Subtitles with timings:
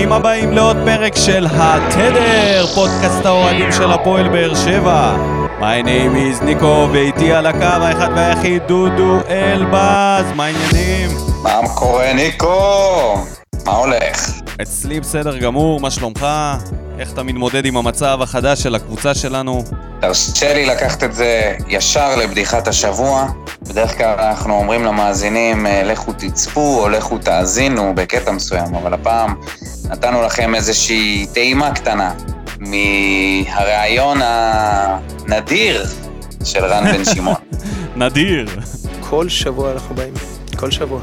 [0.00, 5.16] ברוכים הבאים לעוד פרק של התדר, פודקאסט האוהדים של הפועל באר שבע.
[5.60, 11.10] My name is ניקו, ואיתי על הקו האחד והיחיד דודו אלבז, מה העניינים?
[11.42, 13.24] מה קורה ניקו?
[13.66, 14.30] מה הולך?
[14.62, 16.26] אצלי בסדר גמור, מה שלומך?
[16.98, 19.64] איך אתה מתמודד עם המצב החדש של הקבוצה שלנו?
[20.00, 23.26] תרשה לי לקחת את זה ישר לבדיחת השבוע.
[23.68, 29.34] בדרך כלל אנחנו אומרים למאזינים, אה, לכו תצפו או לכו תאזינו בקטע מסוים, אבל הפעם
[29.90, 32.12] נתנו לכם איזושהי טעימה קטנה
[32.58, 35.86] מהראיון הנדיר
[36.44, 37.36] של רן בן שמעון.
[37.96, 38.46] נדיר.
[39.00, 40.14] כל שבוע אנחנו באים,
[40.56, 41.00] כל שבוע.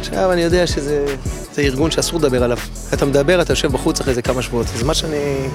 [0.00, 1.04] עכשיו, אני יודע שזה
[1.52, 2.58] זה ארגון שאסור לדבר עליו.
[2.94, 4.66] אתה מדבר, אתה יושב בחוץ אחרי זה כמה שבועות.
[4.74, 5.48] אז מה שאני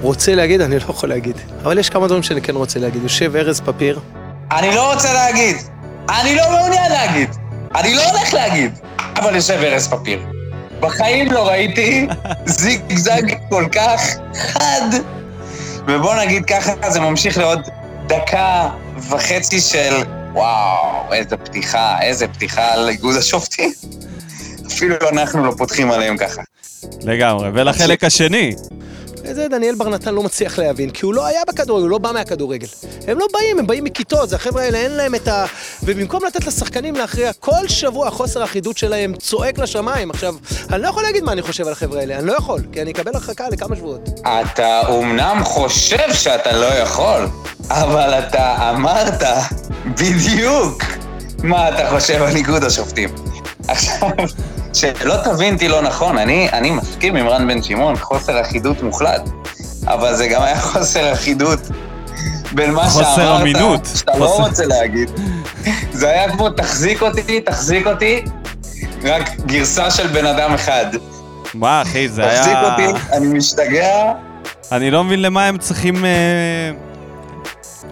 [0.00, 1.36] רוצה להגיד, אני לא יכול להגיד.
[1.62, 3.02] אבל יש כמה דברים שאני כן רוצה להגיד.
[3.02, 4.00] יושב ארז פפיר.
[4.52, 5.56] אני לא רוצה להגיד.
[6.20, 7.28] אני לא מעוניין להגיד.
[7.74, 8.78] אני לא הולך להגיד.
[9.16, 10.37] אבל יושב ארז פפיר.
[10.80, 12.06] בחיים לא ראיתי
[12.46, 14.00] זיגזג כל כך
[14.34, 14.88] חד.
[15.86, 17.60] ובוא נגיד ככה, זה ממשיך לעוד
[18.06, 18.68] דקה
[19.10, 19.94] וחצי של
[20.32, 23.72] וואו, איזה פתיחה, איזה פתיחה על איגוד השופטים.
[24.66, 26.42] אפילו אנחנו לא פותחים עליהם ככה.
[27.02, 28.54] לגמרי, ולחלק השני.
[29.30, 31.98] את זה דניאל בר נתן לא מצליח להבין, כי הוא לא היה בכדורגל, הוא לא
[31.98, 32.66] בא מהכדורגל.
[33.06, 35.44] הם לא באים, הם באים מכיתות, זה החבר'ה האלה, אין להם את ה...
[35.82, 40.10] ובמקום לתת לשחקנים להכריע, כל שבוע חוסר האחידות שלהם צועק לשמיים.
[40.10, 40.34] עכשיו,
[40.70, 42.90] אני לא יכול להגיד מה אני חושב על החבר'ה האלה, אני לא יכול, כי אני
[42.90, 44.20] אקבל הרחקה לכמה שבועות.
[44.20, 47.28] אתה אומנם חושב שאתה לא יכול,
[47.70, 49.22] אבל אתה אמרת
[49.86, 50.82] בדיוק
[51.42, 53.08] מה אתה חושב על איגוד השופטים.
[53.68, 54.08] עכשיו,
[54.74, 59.28] שלא תבין אותי לא נכון, אני, אני מסכים עם רן בן שמעון, חוסר אחידות מוחלט,
[59.86, 61.58] אבל זה גם היה חוסר אחידות
[62.52, 63.88] בין מה חוסר שאמרת, אמינות.
[63.94, 65.10] שאתה חוסר- לא רוצה להגיד.
[65.92, 68.22] זה היה כמו תחזיק אותי, תחזיק אותי,
[69.04, 70.86] רק גרסה של בן אדם אחד.
[71.54, 72.70] מה אחי, זה תחזיק היה...
[72.72, 74.12] אותי, אני משתגע,
[74.72, 76.10] אני לא מבין למה הם צריכים אה,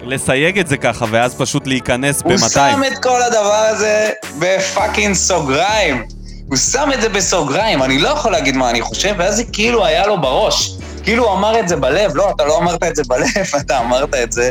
[0.03, 2.49] לסייג את זה ככה, ואז פשוט להיכנס הוא ב-200.
[2.49, 4.09] שם את כל הדבר הזה
[4.39, 6.03] בפאקינג סוגריים.
[6.47, 9.85] הוא שם את זה בסוגריים, אני לא יכול להגיד מה אני חושב, ואז זה כאילו
[9.85, 10.77] היה לו בראש.
[11.03, 13.27] כאילו הוא אמר את זה בלב, לא, אתה לא אמרת את זה בלב,
[13.61, 14.49] אתה אמרת את זה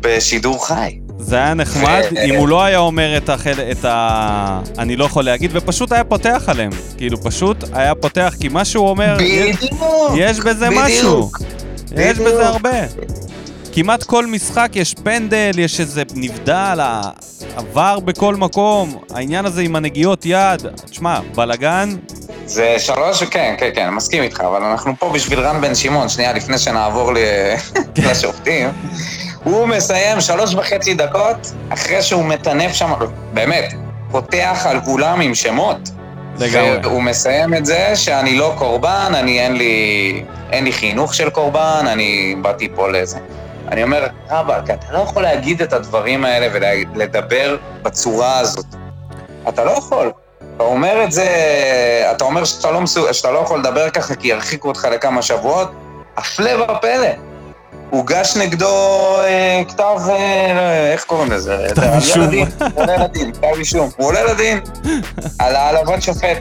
[0.00, 0.98] בשידור חי.
[1.18, 3.54] זה היה נחמד אם הוא לא היה אומר את, החל...
[3.70, 4.60] את ה...
[4.78, 6.70] אני לא יכול להגיד, ופשוט היה פותח עליהם.
[6.96, 10.12] כאילו, פשוט היה פותח, כי מה שהוא אומר, יש, בדיוק.
[10.16, 10.82] יש בזה בדיוק.
[10.84, 11.30] משהו.
[11.96, 12.28] יש בדיוק.
[12.28, 12.70] בזה הרבה.
[13.76, 16.80] כמעט כל משחק יש פנדל, יש איזה נבדל,
[17.56, 18.98] עבר בכל מקום.
[19.14, 21.88] העניין הזה עם הנגיעות יד, תשמע, בלאגן,
[22.46, 26.32] זה שלוש, כן, כן, כן, מסכים איתך, אבל אנחנו פה בשביל רן בן שמעון, שנייה
[26.32, 27.18] לפני שנעבור ל-
[28.10, 28.68] לשופטים.
[29.44, 31.36] הוא מסיים שלוש וחצי דקות
[31.70, 32.92] אחרי שהוא מטנף שם,
[33.34, 33.72] באמת,
[34.10, 35.76] פותח על כולם עם שמות.
[36.38, 36.78] לגמרי.
[36.82, 40.22] והוא מסיים את זה שאני לא קורבן, אני אין לי,
[40.52, 43.18] אין לי חינוך של קורבן, אני באתי פה לזה.
[43.68, 46.48] אני אומר, רבאק, אתה לא יכול להגיד את הדברים האלה
[46.94, 48.66] ולדבר בצורה הזאת.
[49.48, 50.12] אתה לא יכול.
[50.56, 51.28] אתה אומר את זה,
[52.10, 55.70] אתה אומר שאתה לא, מסו, שאתה לא יכול לדבר ככה כי ירחיקו אותך לכמה שבועות,
[56.16, 57.08] הפלא ופלא.
[57.90, 61.66] הוגש נגדו אה, כתב, אה, איך קוראים לזה?
[61.68, 62.24] כתב אישום.
[62.74, 63.90] הוא עולה לדין, כתב אישום.
[63.96, 64.60] הוא עולה לדין
[65.38, 66.38] על העלבת שופט.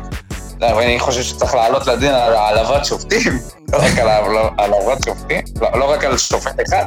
[0.62, 3.40] לא, אני חושב שצריך לעלות לדין על העלבת שופטים,
[3.74, 6.86] לא רק על העל- העלבת שופטים, לא, לא רק על שופט אחד.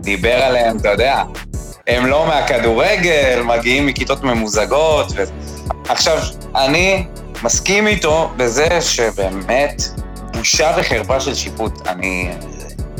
[0.00, 1.22] דיבר עליהם, אתה יודע,
[1.88, 5.12] הם לא מהכדורגל, מגיעים מכיתות ממוזגות.
[5.16, 5.22] ו...
[5.88, 6.18] עכשיו,
[6.56, 7.04] אני
[7.42, 9.82] מסכים איתו בזה שבאמת
[10.32, 11.88] בושה וחרפה של שיפוט.
[11.88, 12.30] אני...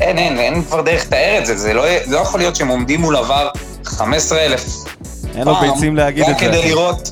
[0.01, 2.67] אין, אין, אין כבר דרך לתאר את זה, זה לא, זה לא יכול להיות שהם
[2.67, 3.49] עומדים מול עבר
[3.85, 4.65] 15,000
[5.35, 6.67] אין לו ביצים להגיד את רק כדי זה.
[6.67, 7.09] לראות,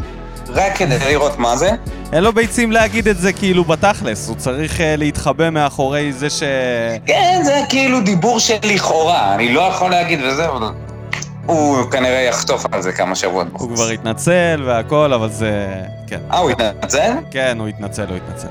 [0.49, 1.69] רק כדי לראות מה זה.
[2.13, 6.43] אין לו ביצים להגיד את זה כאילו בתכלס, הוא צריך אה, להתחבא מאחורי זה ש...
[7.05, 10.67] כן, זה כאילו דיבור של לכאורה, אני לא יכול להגיד וזה, אבל
[11.45, 13.61] הוא כנראה יחטוף על זה כמה שבועות בחוץ.
[13.61, 15.67] הוא כבר התנצל והכל, אבל זה...
[16.07, 16.19] כן.
[16.31, 17.11] אה, הוא התנצל?
[17.31, 18.47] כן, הוא התנצל, הוא התנצל.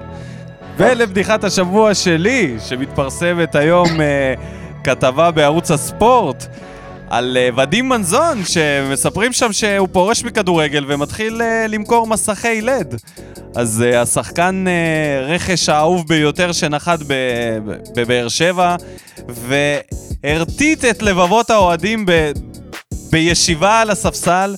[0.77, 4.35] ולבדיחת השבוע שלי, שמתפרסמת היום אה,
[4.85, 6.47] כתבה בערוץ הספורט
[7.11, 12.95] על אה, ודים מנזון, שמספרים שם שהוא פורש מכדורגל ומתחיל אה, למכור מסכי לד.
[13.55, 14.65] אז אה, השחקן
[15.23, 16.99] רכש האהוב ביותר שנחת
[17.97, 18.77] בבאר שבע,
[19.29, 22.33] והרטיט את לבבות האוהדים ב-
[23.11, 24.55] בישיבה על הספסל.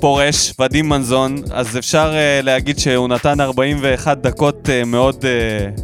[0.00, 5.24] פורש, ודים מנזון, אז אפשר uh, להגיד שהוא נתן 41 דקות uh, מאוד...
[5.24, 5.80] Uh,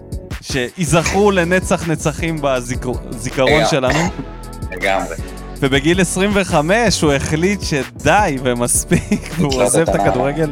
[0.52, 3.66] שייזכרו לנצח נצחים בזיכרון לגמרי.
[3.70, 4.08] שלנו.
[4.72, 5.16] לגמרי.
[5.60, 9.94] ובגיל 25 הוא החליט שדי ומספיק, והוא עוזב את.
[9.94, 10.50] הכדורגל.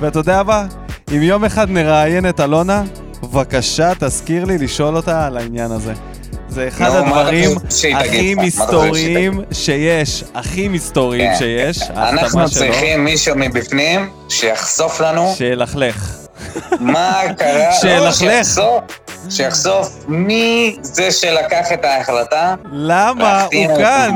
[0.00, 0.66] ואתה יודע מה?
[1.16, 2.82] אם יום אחד נראיין את אלונה,
[3.22, 5.92] בבקשה תזכיר לי לשאול אותה על העניין הזה.
[6.48, 7.50] זה אחד אתה הדברים
[7.94, 11.38] הכי מסתוריים שיש, הכי מסתוריים כן.
[11.38, 16.16] שיש, אנחנו שלו, צריכים מישהו מבפנים שיחשוף לנו שילכלך.
[16.80, 17.68] מה קרה.
[17.68, 18.60] לא, שילכלך.
[19.30, 22.54] שיחשוף- מי זה שלקח את ההחלטה.
[22.72, 24.10] למה הוא כאן?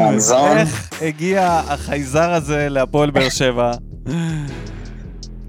[0.58, 3.70] איך הגיע החייזר הזה להפועל באר שבע?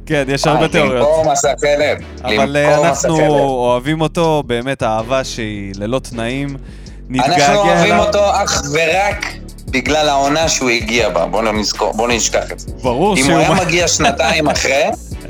[0.06, 0.96] כן, יש הרבה אה, תיאוריות.
[1.08, 1.98] למכור מסכלת.
[2.24, 3.18] אבל אה, אנחנו.
[3.40, 6.48] אוהבים אותו, באמת אהבה שהיא ללא תנאים.
[6.50, 8.06] אנחנו נתגעגע אוהבים אליו.
[8.06, 9.26] אותו אך ורק
[9.72, 11.26] בגלל העונה שהוא הגיע בה.
[11.26, 12.68] בואו לא נזכור, בואו נשכח את זה.
[12.84, 13.32] ברור אם שהוא...
[13.32, 14.84] הוא היה מגיע שנתיים אחרי,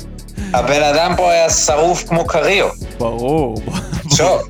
[0.53, 2.67] הבן אדם פה היה שרוף כמו קריו.
[2.97, 3.61] ברור.
[4.15, 4.41] שוב,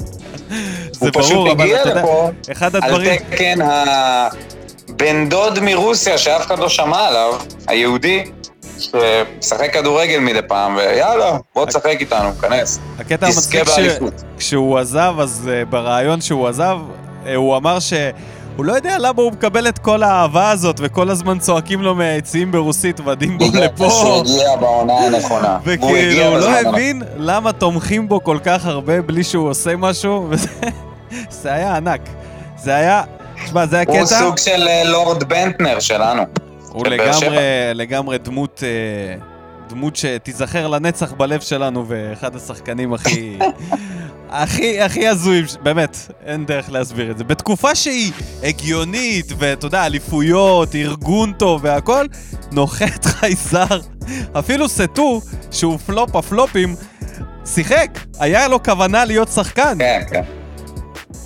[0.92, 3.19] זה הוא פשוט ברור, אבל הגיע אתה יודע, לפה אחד על הדברים...
[3.30, 7.33] תקן הבן דוד מרוסיה שאף אחד לא שמע עליו,
[7.68, 8.24] היהודי,
[8.80, 12.80] שמשחק כדורגל מדי פעם, ויאללה, בוא תשחק איתנו, כנס.
[13.00, 13.80] הקטע המצחיק ש...
[14.38, 16.77] כשהוא עזב, אז uh, בריאיון שהוא עזב,
[17.25, 17.80] uh, הוא אמר
[18.57, 22.51] שהוא לא יודע למה הוא מקבל את כל האהבה הזאת, וכל הזמן צועקים לו מהיציעים
[22.51, 23.89] ברוסית, ודים בו לפה.
[23.89, 25.57] שהוא הגיע בעונה הנכונה.
[25.65, 26.50] וכאילו, הוא לא.
[26.50, 30.48] הבין למה תומכים בו כל כך הרבה בלי שהוא עושה משהו, וזה
[31.30, 32.01] זה היה ענק.
[32.57, 33.04] זה היה,
[33.45, 36.24] תשמע, זה הוא הקטע, סוג של אה, לורד בנטנר שלנו.
[36.69, 37.38] הוא לגמרי.
[37.74, 39.15] לגמרי דמות, אה,
[39.69, 43.38] דמות שתיזכר לנצח בלב שלנו, ואחד השחקנים הכי,
[44.30, 47.24] הכי, הכי הזויים, באמת, אין דרך להסביר את זה.
[47.24, 48.12] בתקופה שהיא
[48.44, 52.06] הגיונית, ואתה יודע, אליפויות, ארגון טוב והכל,
[52.52, 53.80] נוחת חייזר.
[54.40, 55.22] אפילו סטו,
[55.52, 56.76] שהוא פלופ הפלופים,
[57.46, 58.00] שיחק.
[58.20, 59.78] היה לו כוונה להיות שחקן.
[59.80, 60.22] כן, כן.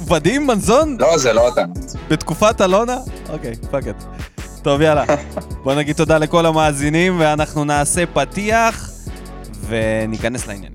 [0.07, 1.63] ודים מנזון לא, זה לא אתה.
[2.07, 2.97] בתקופת אלונה?
[3.29, 4.03] אוקיי, fuck it.
[4.61, 5.03] טוב, יאללה.
[5.63, 8.91] בוא נגיד תודה לכל המאזינים, ואנחנו נעשה פתיח,
[9.67, 10.70] וניכנס לעניינים.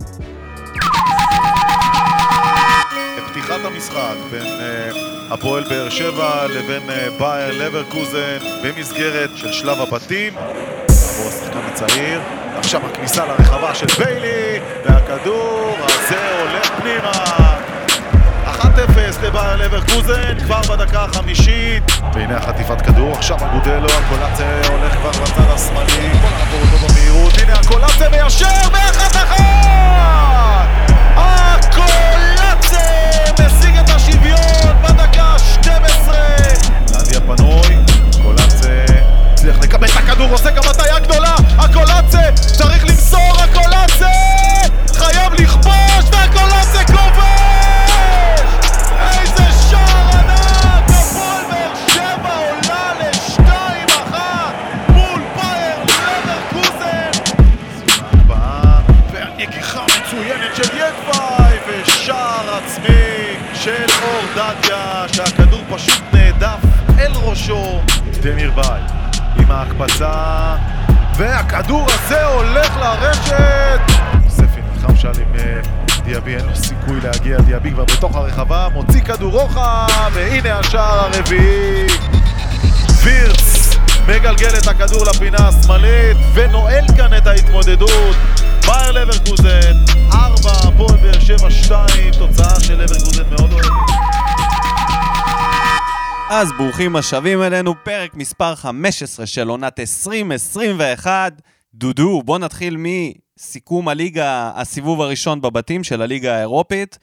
[3.76, 4.90] המשחק בין אה,
[5.30, 10.32] הפועל באר שבע לבין אה, באייר לברקוזן במסגרת של שלב הבתים.
[10.38, 12.20] עבור השחקן הצעיר,
[12.58, 17.12] עכשיו הכניסה לרחבה של ביילי, והכדור הזה הולך פנימה.
[18.44, 21.82] 1-0 לבייר לברקוזן, כבר בדקה החמישית.
[22.14, 27.52] והנה החטיפת כדור, עכשיו אגודלו, הקולציה הולך כבר לצד השמאלי, בוא נעבור אותו במהירות, הנה
[27.52, 29.36] הקולציה מיישר, ואחת אחת!
[31.16, 32.15] הקולציה
[33.40, 36.10] משיג את השוויון בדקה ה-12!
[37.00, 37.76] נדיה פנוי,
[38.22, 38.84] קולציה
[39.32, 44.35] הצליח לקבל את הכדור, עושה גם הטעיה גדולה, הקולציה צריך למסור, הקולציה
[67.48, 67.80] ראשו.
[68.22, 68.80] דמיר ביי,
[69.36, 70.56] עם ההקפצה,
[71.16, 73.80] והכדור הזה הולך לרשת!
[74.28, 75.60] ספי נלחם שם עם אה,
[76.04, 81.86] דיאבי, אין לו סיכוי להגיע, דיאבי כבר בתוך הרחבה, מוציא כדור רוחב, והנה השער הרביעי.
[83.02, 83.76] וירץ
[84.08, 88.16] מגלגל את הכדור לפינה השמאלית ונועל כאן את ההתמודדות.
[88.66, 89.76] בייר לברקוזן,
[90.12, 94.45] 4, הפועל באר שבע 2, תוצאה של לברקוזן מאוד אוהבת.
[96.30, 101.32] אז ברוכים השבים אלינו, פרק מספר 15 של עונת 2021.
[101.74, 106.98] דודו, בוא נתחיל מסיכום הליגה, הסיבוב הראשון בבתים של הליגה האירופית.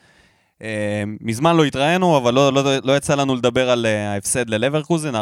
[0.62, 5.14] אה, מזמן לא התראינו, אבל לא, לא, לא יצא לנו לדבר על אה, ההפסד ללברקוזן,
[5.14, 5.18] 4-2.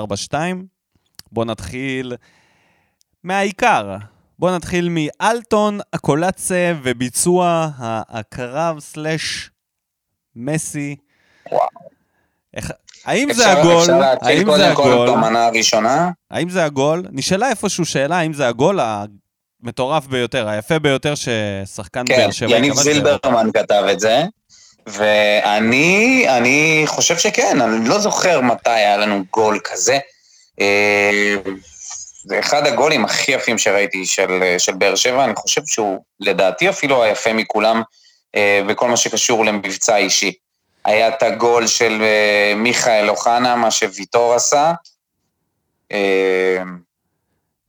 [1.32, 2.12] בוא נתחיל
[3.24, 3.96] מהעיקר.
[4.38, 7.70] בוא נתחיל מאלטון, הקולצה וביצוע
[8.08, 9.50] הקרב סלאש
[10.36, 10.96] מסי.
[11.52, 11.68] וואו.
[13.04, 13.80] האם אפשר- זה הגול?
[13.82, 15.06] אפשר להתחיל קודם כל?
[15.10, 16.10] במנה הראשונה?
[16.30, 17.02] האם זה הגול?
[17.12, 18.80] נשאלה איפשהו שאלה האם זה הגול
[19.62, 24.22] המטורף ביותר, היפה ביותר ששחקן כן, באר שבע יניב כבש זילברמן כתב את זה,
[24.86, 29.98] ואני אני חושב שכן, אני לא זוכר מתי היה לנו גול כזה.
[30.60, 31.34] אה,
[32.28, 34.28] זה אחד הגולים הכי יפים שראיתי של,
[34.58, 37.82] של באר שבע, אני חושב שהוא לדעתי אפילו היפה מכולם
[38.36, 40.32] אה, בכל מה שקשור למבצע אישי.
[40.84, 44.72] היה את הגול של אה, מיכאל אוחנה, מה שוויטור עשה.
[45.92, 46.58] אה,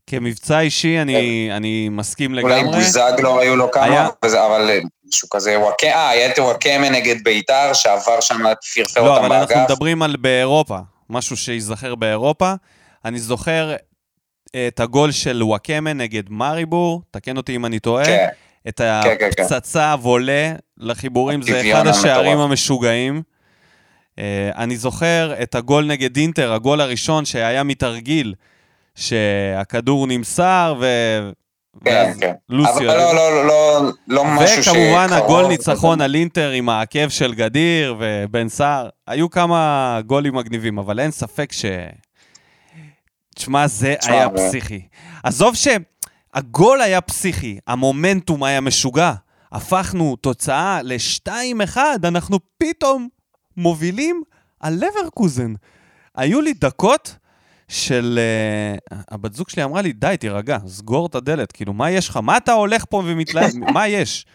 [0.08, 2.78] כמבצע אישי אני, אני מסכים אולי לגמרי.
[2.78, 6.90] בוזגלו היו לו כמה, היה- וזה, אבל אה, משהו כזה, וואקה- אה, היה את וואקמה
[6.90, 8.38] נגד ביתר, שעבר שם,
[8.76, 9.72] פרפר לא, אותם אבל אנחנו באגף.
[9.72, 10.78] מדברים על באירופה,
[11.10, 12.54] משהו שייזכר באירופה.
[13.06, 13.76] אני זוכר
[14.68, 18.06] את הגול של וואקמה נגד מאריבור, תקן אותי אם אני טועה.
[18.06, 18.28] כן,
[18.68, 19.44] את כן, כן, כן.
[19.44, 22.38] הפצצה וולה לחיבורים, זה אחד השערים.
[22.38, 23.22] המשוגעים.
[24.20, 28.34] אה, אני זוכר את הגול נגד אינטר, הגול הראשון שהיה מתרגיל,
[28.96, 30.86] שהכדור נמסר ו...
[31.86, 32.34] כן, כן.
[32.50, 32.92] לוסיו...
[32.92, 34.78] אבל לא, לא, לא, לא משהו שקרוב.
[34.78, 38.90] וכמובן הגול ניצחון על אינטר עם העקב של גדיר ובן סער.
[39.08, 41.66] היו כמה גולים מגניבים, אבל אין ספק ש...
[43.36, 44.82] תשמע, זה היה פסיכי.
[45.24, 45.56] עזוב
[46.34, 49.14] שהגול היה פסיכי, המומנטום היה משוגע.
[49.52, 53.08] הפכנו תוצאה ל-2-1, אנחנו פתאום
[53.58, 54.24] מובילים
[54.60, 55.54] על לברקוזן.
[56.16, 57.16] היו לי דקות
[57.68, 58.20] של...
[58.92, 61.52] Uh, הבת זוג שלי אמרה לי, די, תירגע, סגור את הדלת.
[61.52, 62.18] כאילו, מה יש לך?
[62.18, 63.52] מה אתה הולך פה ומתלהב?
[63.74, 64.26] מה יש?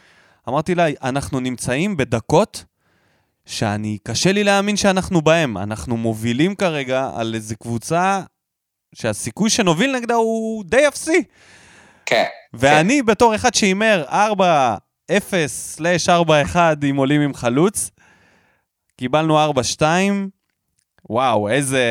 [0.48, 2.64] אמרתי לה, אנחנו נמצאים בדקות
[3.46, 5.58] שאני, קשה לי להאמין שאנחנו בהם.
[5.58, 8.22] אנחנו מובילים כרגע על איזו קבוצה
[8.94, 11.22] שהסיכוי שנוביל נגדה הוא די אפסי.
[12.08, 12.24] כן.
[12.54, 14.12] ואני בתור אחד שהימר 4-0/4-1
[16.90, 17.90] אם עולים עם חלוץ,
[18.96, 19.82] קיבלנו 4-2,
[21.10, 21.84] וואו, איזה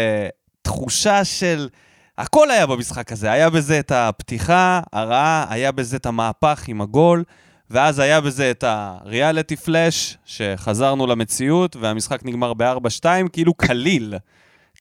[0.62, 1.70] תחושה של...
[2.18, 7.24] הכל היה במשחק הזה, היה בזה את הפתיחה הרעה, היה בזה את המהפך עם הגול,
[7.70, 14.14] ואז היה בזה את הריאליטי פלאש, שחזרנו למציאות, והמשחק נגמר ב-4-2, כאילו קליל.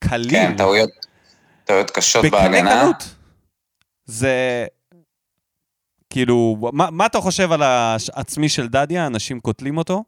[0.00, 0.30] קליל.
[0.30, 0.90] כן, טעויות,
[1.64, 2.80] טעויות קשות בקלי בהגנה.
[2.80, 3.14] קלות.
[4.04, 4.66] זה...
[6.10, 9.06] כאילו, מה, מה אתה חושב על העצמי של דדיה?
[9.06, 10.04] אנשים קוטלים אותו?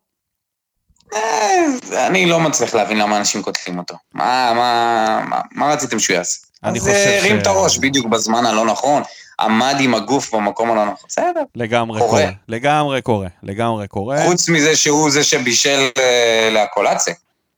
[1.14, 1.64] אה,
[2.06, 3.94] אני לא מצליח להבין למה אנשים קוטלים אותו.
[4.14, 6.40] מה, מה, מה, מה רציתם שהוא יעשה?
[6.64, 9.02] אני אז חושב אה, הרים ש- את הראש בדיוק בזמן הלא נכון,
[9.40, 11.06] עמד עם הגוף במקום הלא נכון.
[11.08, 11.42] בסדר.
[11.54, 12.10] לגמרי קורה.
[12.10, 12.30] קורה.
[12.48, 13.28] לגמרי קורה.
[13.42, 14.24] לגמרי קורה.
[14.26, 17.14] חוץ מזה שהוא זה שבישל אה, להקולציה.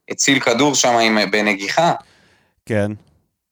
[0.09, 0.97] הציל כדור שם
[1.31, 1.93] בנגיחה,
[2.67, 2.93] כן.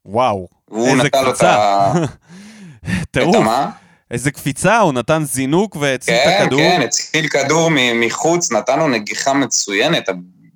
[0.07, 0.49] וואו.
[0.69, 1.43] והוא איזה נתן לו את.
[1.43, 1.93] ה...
[3.03, 3.37] את טירוף.
[3.37, 3.71] המה?
[4.11, 6.61] איזה קפיצה, הוא נתן זינוק והציל את כן, הכדור.
[6.61, 10.09] כן, הציל כדור מחוץ, נתן לו נגיחה מצוינת,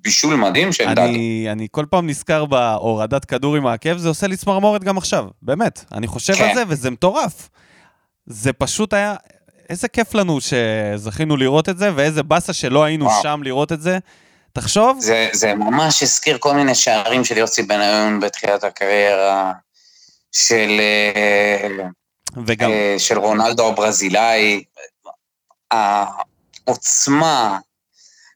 [0.03, 0.87] בישול מדהים של.
[0.87, 5.27] אני, אני כל פעם נזכר בהורדת כדור עם העקב, זה עושה לי צמרמורת גם עכשיו,
[5.41, 5.85] באמת.
[5.91, 6.43] אני חושב כן.
[6.43, 7.49] על זה וזה מטורף.
[8.25, 9.15] זה פשוט היה,
[9.69, 13.23] איזה כיף לנו שזכינו לראות את זה, ואיזה באסה שלא היינו וואו.
[13.23, 13.97] שם לראות את זה.
[14.53, 19.51] תחשוב, זה, זה ממש הזכיר כל מיני שערים של יוסי בניון בתחילת הקריירה,
[20.31, 20.79] של,
[21.15, 21.69] אה,
[22.45, 24.63] וגם, אה, של רונלדו הברזילאי,
[25.71, 27.59] העוצמה,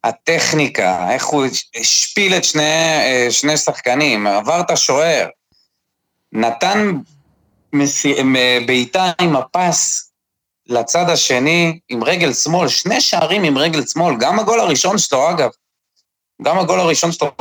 [0.03, 5.27] הטכניקה, איך הוא השפיל את שני, אה, שני שחקנים, עבר את השוער,
[6.31, 6.91] נתן
[7.73, 10.11] מ- בעיטה עם הפס
[10.67, 15.49] לצד השני עם רגל שמאל, שני שערים עם רגל שמאל, גם הגול הראשון שלו אגב,
[16.41, 17.31] גם הגול הראשון שלו,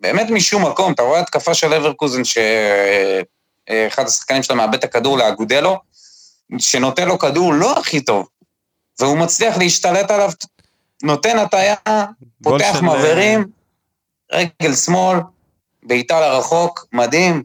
[0.00, 5.76] באמת משום מקום, אתה רואה התקפה של אברקוזן שאחד השחקנים שלה מאבד את הכדור לאגודלו,
[6.58, 8.28] שנותן לו כדור לא הכי טוב,
[9.00, 10.30] והוא מצליח להשתלט עליו,
[11.02, 11.74] נותן הטיה,
[12.42, 13.44] גול פותח של- מבערים,
[14.32, 15.18] רגל שמאל,
[15.82, 17.42] בעיטה לרחוק, מדהים.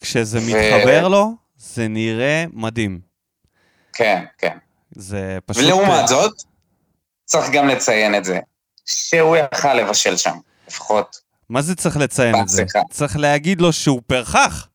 [0.00, 3.00] כשזה ו- מתחבר לו, זה נראה מדהים.
[3.92, 4.56] כן, כן.
[4.90, 5.62] זה פשוט...
[5.62, 6.32] ולעומת זאת,
[7.24, 8.38] צריך גם לציין את זה,
[8.86, 10.36] שהוא יכל לבשל שם,
[10.68, 11.20] לפחות.
[11.48, 12.64] מה זה צריך לציין את זה?
[12.90, 14.68] צריך להגיד לו שהוא פרחח.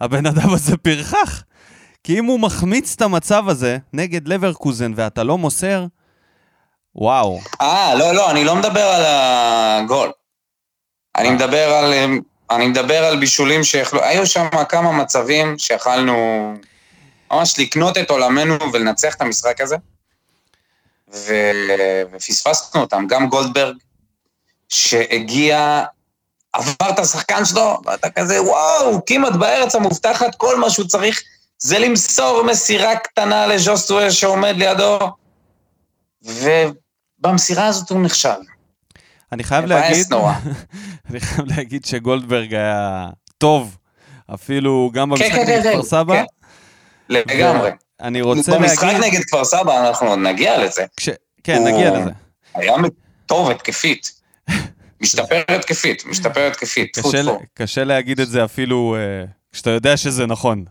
[0.00, 1.42] הבן אדם הזה פרחח.
[2.06, 5.86] כי אם הוא מחמיץ את המצב הזה נגד לברקוזן ואתה לא מוסר,
[6.94, 7.40] וואו.
[7.60, 10.12] אה, לא, לא, אני לא מדבר על הגול.
[11.16, 11.92] אני מדבר על,
[12.50, 16.14] אני מדבר על בישולים שיכלו, היו שם כמה מצבים שיכלנו
[17.30, 19.76] ממש לקנות את עולמנו ולנצח את המשחק הזה,
[21.14, 21.34] ו...
[22.12, 23.06] ופספסנו אותם.
[23.08, 23.76] גם גולדברג,
[24.68, 25.84] שהגיע,
[26.52, 31.22] עבר את השחקן שלו, ואתה כזה, וואו, כמעט בארץ המובטחת, כל מה שהוא צריך
[31.58, 34.98] זה למסור מסירה קטנה לז'וסטואר שעומד לידו,
[36.22, 38.28] ובמסירה הזאת הוא נכשל.
[39.32, 40.06] אני חייב להגיד.
[41.10, 43.06] אני חייב להגיד שגולדברג היה
[43.38, 43.76] טוב,
[44.34, 46.14] אפילו גם במשחק כן, כן, נגד כן, כפר סבא.
[46.14, 46.24] כן.
[47.08, 47.70] לגמרי.
[48.00, 49.04] אני רוצה במשחק להגיד...
[49.04, 50.84] נגד כפר סבא אנחנו נגיע לזה.
[50.96, 51.08] כש...
[51.44, 52.10] כן, הוא- נגיע לזה.
[52.54, 52.72] היה
[53.26, 54.12] טוב התקפית.
[55.00, 56.98] משתפר התקפית, משתפר התקפית.
[56.98, 57.22] קשה.
[57.54, 59.24] קשה להגיד את זה אפילו אה,
[59.56, 60.64] כשאתה יודע שזה נכון.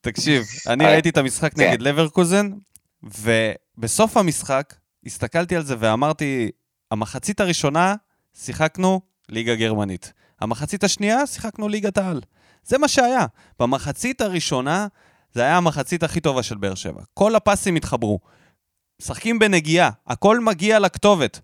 [0.00, 1.68] תקשיב, אני ראיתי את המשחק כן.
[1.68, 2.50] נגד לברקוזן,
[3.02, 4.74] ובסוף המשחק
[5.06, 6.50] הסתכלתי על זה ואמרתי,
[6.90, 7.94] המחצית הראשונה
[8.34, 10.12] שיחקנו ליגה גרמנית.
[10.40, 12.20] המחצית השנייה שיחקנו ליגת העל.
[12.64, 13.26] זה מה שהיה.
[13.60, 14.86] במחצית הראשונה
[15.32, 17.02] זה היה המחצית הכי טובה של באר שבע.
[17.14, 18.18] כל הפסים התחברו.
[19.02, 21.40] משחקים בנגיעה, הכל מגיע לכתובת.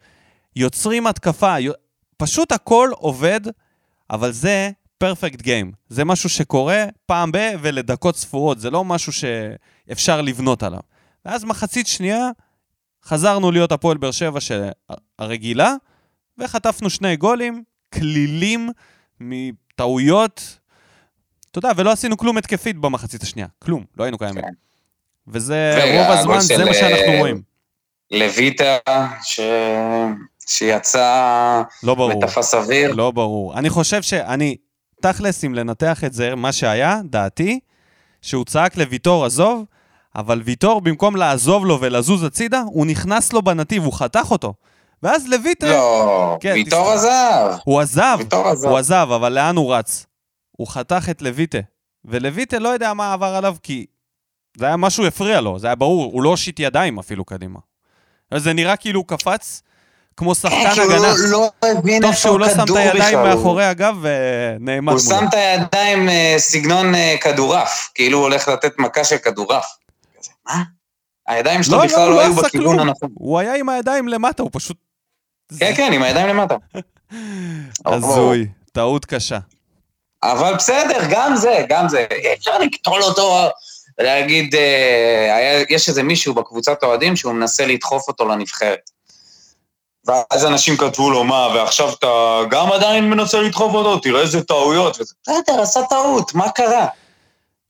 [0.57, 1.55] יוצרים התקפה,
[2.17, 3.41] פשוט הכל עובד,
[4.11, 5.73] אבל זה פרפקט גיים.
[5.89, 10.81] זה משהו שקורה פעם ב- ולדקות ספורות, זה לא משהו שאפשר לבנות עליו.
[11.25, 12.31] ואז מחצית שנייה
[13.05, 14.69] חזרנו להיות הפועל באר שבע של
[15.19, 15.75] הרגילה,
[16.39, 17.63] וחטפנו שני גולים,
[17.95, 18.71] כלילים
[19.21, 20.59] מטעויות.
[21.51, 23.49] אתה יודע, ולא עשינו כלום התקפית במחצית השנייה.
[23.59, 24.43] כלום, לא היינו קיימים.
[24.45, 24.53] כן.
[25.29, 27.43] וזה, רוב הזמן, זה מה שאנחנו אה, רואים.
[28.11, 28.77] לויטה,
[29.23, 29.41] ש...
[30.47, 32.19] שיצא לא ברור.
[32.19, 32.93] ותפס אוויר.
[32.93, 33.59] לא ברור.
[33.59, 34.57] אני חושב שאני,
[35.01, 37.61] תכלס, אם לנתח את זה, מה שהיה, דעתי,
[38.23, 39.65] שהוא צעק לוויטור, עזוב,
[40.17, 44.55] אבל ויטור, במקום לעזוב לו ולזוז הצידה, הוא נכנס לו בנתיב, הוא חתך אותו.
[45.03, 47.09] ואז לויטה, לא, כן, ויטור תסתכל.
[47.09, 47.57] עזב.
[47.65, 48.69] הוא עזב, ויטור עזב.
[48.69, 50.07] הוא עזב, אבל לאן הוא רץ?
[50.53, 51.59] הוא חתך את לויטה.
[52.05, 53.87] ולויטה לא יודע מה עבר עליו, כי
[54.57, 57.59] זה היה משהו הפריע לו, זה היה ברור, הוא לא הושיט ידיים אפילו קדימה.
[58.35, 59.63] זה נראה כאילו הוא קפץ
[60.17, 61.09] כמו שחקן כן, הוא הגנה.
[61.31, 61.31] לא-
[61.63, 63.35] לא הבין טוב איפה שהוא לא שם את הכדור הידיים בכלל.
[63.35, 65.19] מאחורי הגב ונעמד הוא מולו.
[65.19, 69.67] שם את הידיים אה, סגנון אה, כדורעף, כאילו הוא הולך לתת מכה של כדורעף.
[70.47, 70.63] מה?
[71.29, 72.79] הידיים שלו לא, בכלל לא, הוא היו לא עשה בכיוון.
[72.81, 73.09] הנכון.
[73.15, 74.77] הוא היה עם הידיים למטה, הוא פשוט...
[75.59, 76.57] כן, כן, עם הידיים למטה.
[77.87, 79.39] הזוי, טעות קשה.
[80.23, 82.07] אבל בסדר, גם זה, גם זה.
[82.11, 83.49] אי אפשר לקטול אותו,
[83.99, 88.91] להגיד, אה, יש איזה מישהו בקבוצת אוהדים שהוא מנסה לדחוף אותו לנבחרת.
[90.07, 92.07] ואז אנשים כתבו לו, מה, ועכשיו אתה
[92.51, 93.99] גם עדיין מנסה לדחוף אותו?
[93.99, 95.01] תראה איזה טעויות.
[95.01, 96.87] וזה, בסדר, עשה טעות, מה קרה?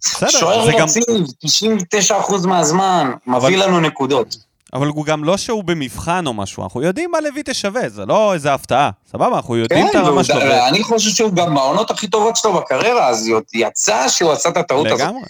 [0.00, 0.87] בסדר, שוער זה גם...
[0.88, 2.10] יציב,
[2.42, 4.37] 99% מהזמן, מביא לנו נקודות.
[4.72, 8.34] אבל הוא גם לא שהוא במבחן או משהו, אנחנו יודעים מה לויטה שווה, זה לא
[8.34, 8.90] איזה הפתעה.
[9.12, 10.40] סבבה, אנחנו יודעים את כן, הרמה והוא- שלו.
[10.40, 14.87] ואני חושב שהוא גם בעונות הכי טובות שלו בקריירה, אז יצא שהוא עשה את הטעות
[14.87, 15.00] הזאת.
[15.00, 15.22] לגמרי.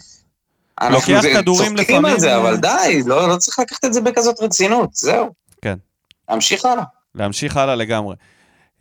[0.81, 4.01] אנחנו לוקח כדורים צוחקים לפעמים, על זה, אבל די, לא לא צריך לקחת את זה
[4.01, 5.27] בכזאת רצינות, זהו.
[5.63, 5.75] כן.
[6.31, 6.85] להמשיך הלאה.
[7.15, 8.17] להמשיך הלאה לגמרי.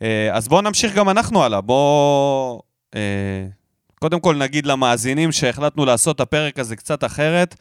[0.02, 1.60] אה, אז בואו נמשיך גם אנחנו הלאה.
[1.60, 2.62] בואו...
[2.94, 3.46] אה,
[4.00, 7.54] קודם כל נגיד למאזינים שהחלטנו לעשות את הפרק הזה קצת אחרת.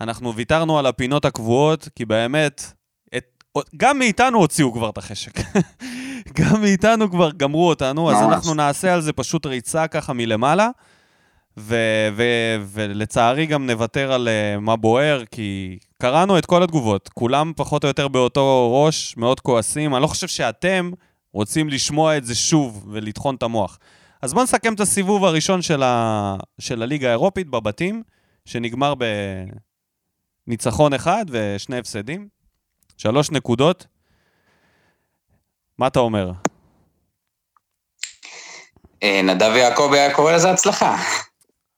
[0.00, 2.72] אנחנו ויתרנו על הפינות הקבועות, כי באמת,
[3.16, 3.24] את,
[3.76, 5.32] גם מאיתנו הוציאו כבר את החשק.
[6.38, 8.22] גם מאיתנו כבר גמרו אותנו, אז.
[8.22, 10.68] אנחנו נעשה על זה פשוט ריצה ככה מלמעלה.
[11.56, 17.08] ו- ו- ולצערי גם נוותר על uh, מה בוער, כי קראנו את כל התגובות.
[17.08, 19.94] כולם פחות או יותר באותו ראש, מאוד כועסים.
[19.94, 20.90] אני לא חושב שאתם
[21.32, 23.78] רוצים לשמוע את זה שוב ולטחון את המוח.
[24.22, 28.02] אז בואו נסכם את הסיבוב הראשון של, ה- של הליגה האירופית בבתים,
[28.44, 28.94] שנגמר
[30.46, 32.28] בניצחון אחד ושני הפסדים.
[32.96, 33.86] שלוש נקודות.
[35.78, 36.32] מה אתה אומר?
[39.02, 40.96] אה, נדב יעקבי היה קורא לזה הצלחה.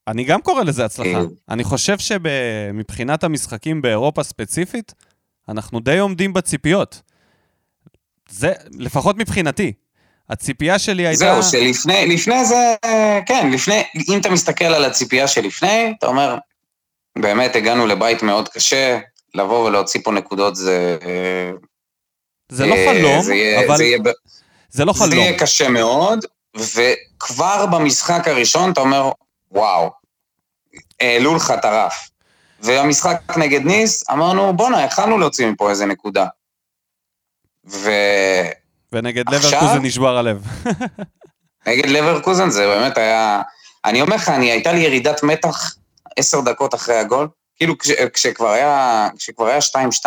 [0.08, 1.10] אני גם קורא לזה הצלחה.
[1.10, 1.26] כן.
[1.48, 4.92] אני חושב שמבחינת המשחקים באירופה ספציפית,
[5.48, 7.00] אנחנו די עומדים בציפיות.
[8.28, 9.72] זה, לפחות מבחינתי.
[10.30, 11.18] הציפייה שלי הייתה...
[11.18, 12.74] זהו, שלפני לפני זה,
[13.26, 16.36] כן, לפני, אם אתה מסתכל על הציפייה שלפני, אתה אומר,
[17.18, 18.98] באמת הגענו לבית מאוד קשה,
[19.34, 20.96] לבוא ולהוציא פה נקודות זה...
[22.48, 23.98] זה לא אה, חלום, זה יהיה- אבל זה יהיה
[24.70, 25.12] זה לא זה חלום.
[25.18, 26.24] יהיה קשה מאוד,
[26.56, 29.10] וכבר במשחק הראשון אתה אומר,
[29.52, 29.90] וואו,
[31.00, 32.08] העלו לך את הרף.
[32.60, 36.26] והמשחק נגד ניס, אמרנו, בואנה, יכלנו להוציא מפה איזה נקודה.
[37.64, 38.52] ונגד
[38.92, 39.50] ונגד עכשיו?
[39.50, 40.46] לברקוזן נשבר הלב.
[41.94, 43.42] לברקוזן זה באמת היה...
[43.84, 45.74] אני אומר לך, אני, הייתה לי ירידת מתח
[46.16, 47.28] עשר דקות אחרי הגול.
[47.56, 49.58] כאילו, כש, כשכבר היה, כשכבר היה
[50.04, 50.06] 2-2,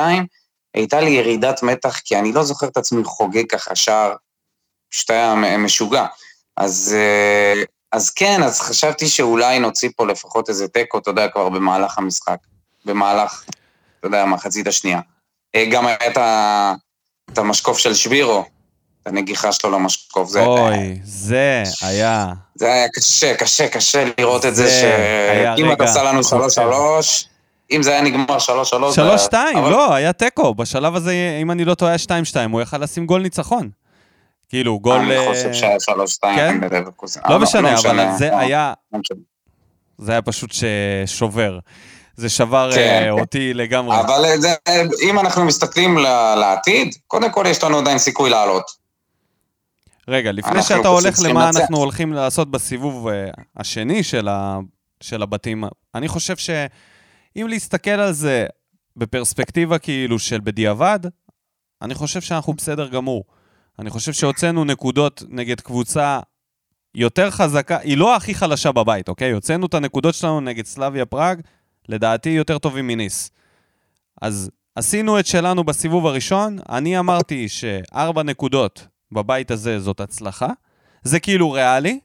[0.73, 4.15] הייתה לי ירידת מתח, כי אני לא זוכר את עצמי חוגג ככה שער,
[4.91, 6.05] פשוט היה מ- משוגע.
[6.57, 11.49] אז, אה, אז כן, אז חשבתי שאולי נוציא פה לפחות איזה תיקו, אתה יודע, כבר
[11.49, 12.37] במהלך המשחק.
[12.85, 13.43] במהלך,
[13.99, 14.99] אתה יודע, המחצית השנייה.
[15.55, 16.73] אה, גם היה את, ה,
[17.33, 18.45] את המשקוף של שבירו,
[19.01, 20.29] את הנגיחה שלו למשקוף.
[20.29, 22.33] זה, אוי, זה היה...
[22.55, 24.95] זה היה קשה, קשה, קשה לראות את זה, זה
[25.31, 26.37] היה שאם אתה עושה לנו חוצב.
[26.37, 27.27] שלוש שלוש,
[27.71, 30.53] אם זה היה נגמר שלוש שלוש, שלוש שתיים, אבל- לא, היה תיקו.
[30.55, 33.69] בשלב הזה, אם אני לא טועה, היה שתיים שתיים, הוא יכל לשים גול ניצחון.
[34.49, 34.99] כאילו, גול...
[34.99, 36.59] אני אה, חושב שהיה שלוש שתיים כן?
[36.59, 37.21] בלברקוזן.
[37.29, 38.73] לא אבל משנה, אבל זה לא, היה...
[38.93, 38.99] לא.
[39.97, 40.63] זה היה פשוט ש-
[41.05, 41.59] שובר.
[42.15, 43.03] זה שבר כן.
[43.05, 43.99] אה, אותי לגמרי.
[43.99, 44.53] אבל זה,
[45.01, 45.97] אם אנחנו מסתכלים
[46.37, 48.85] לעתיד, קודם כל יש לנו עדיין סיכוי לעלות.
[50.07, 51.61] רגע, לפני שאתה הולך למה לצאת.
[51.61, 54.59] אנחנו הולכים לעשות בסיבוב אה, השני של, ה,
[55.01, 55.63] של הבתים,
[55.95, 58.45] אני חושב שאם להסתכל על זה
[58.97, 60.99] בפרספקטיבה כאילו של בדיעבד,
[61.81, 63.23] אני חושב שאנחנו בסדר גמור.
[63.79, 66.19] אני חושב שהוצאנו נקודות נגד קבוצה
[66.95, 69.31] יותר חזקה, היא לא הכי חלשה בבית, אוקיי?
[69.31, 71.41] הוצאנו את הנקודות שלנו נגד סלאביה פראג,
[71.89, 73.31] לדעתי יותר טובים מניס.
[74.21, 80.49] אז עשינו את שלנו בסיבוב הראשון, אני אמרתי שארבע נקודות בבית הזה זאת הצלחה,
[81.03, 81.99] זה כאילו ריאלי,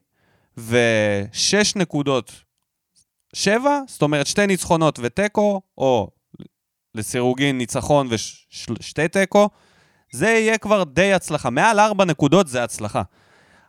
[0.57, 2.33] ושש נקודות,
[3.35, 6.11] שבע, זאת אומרת שתי ניצחונות ותיקו, או
[6.95, 9.49] לסירוגין ניצחון ושתי תיקו,
[10.11, 11.51] זה יהיה כבר די הצלחה.
[11.51, 13.03] מעל ארבע נקודות זה הצלחה.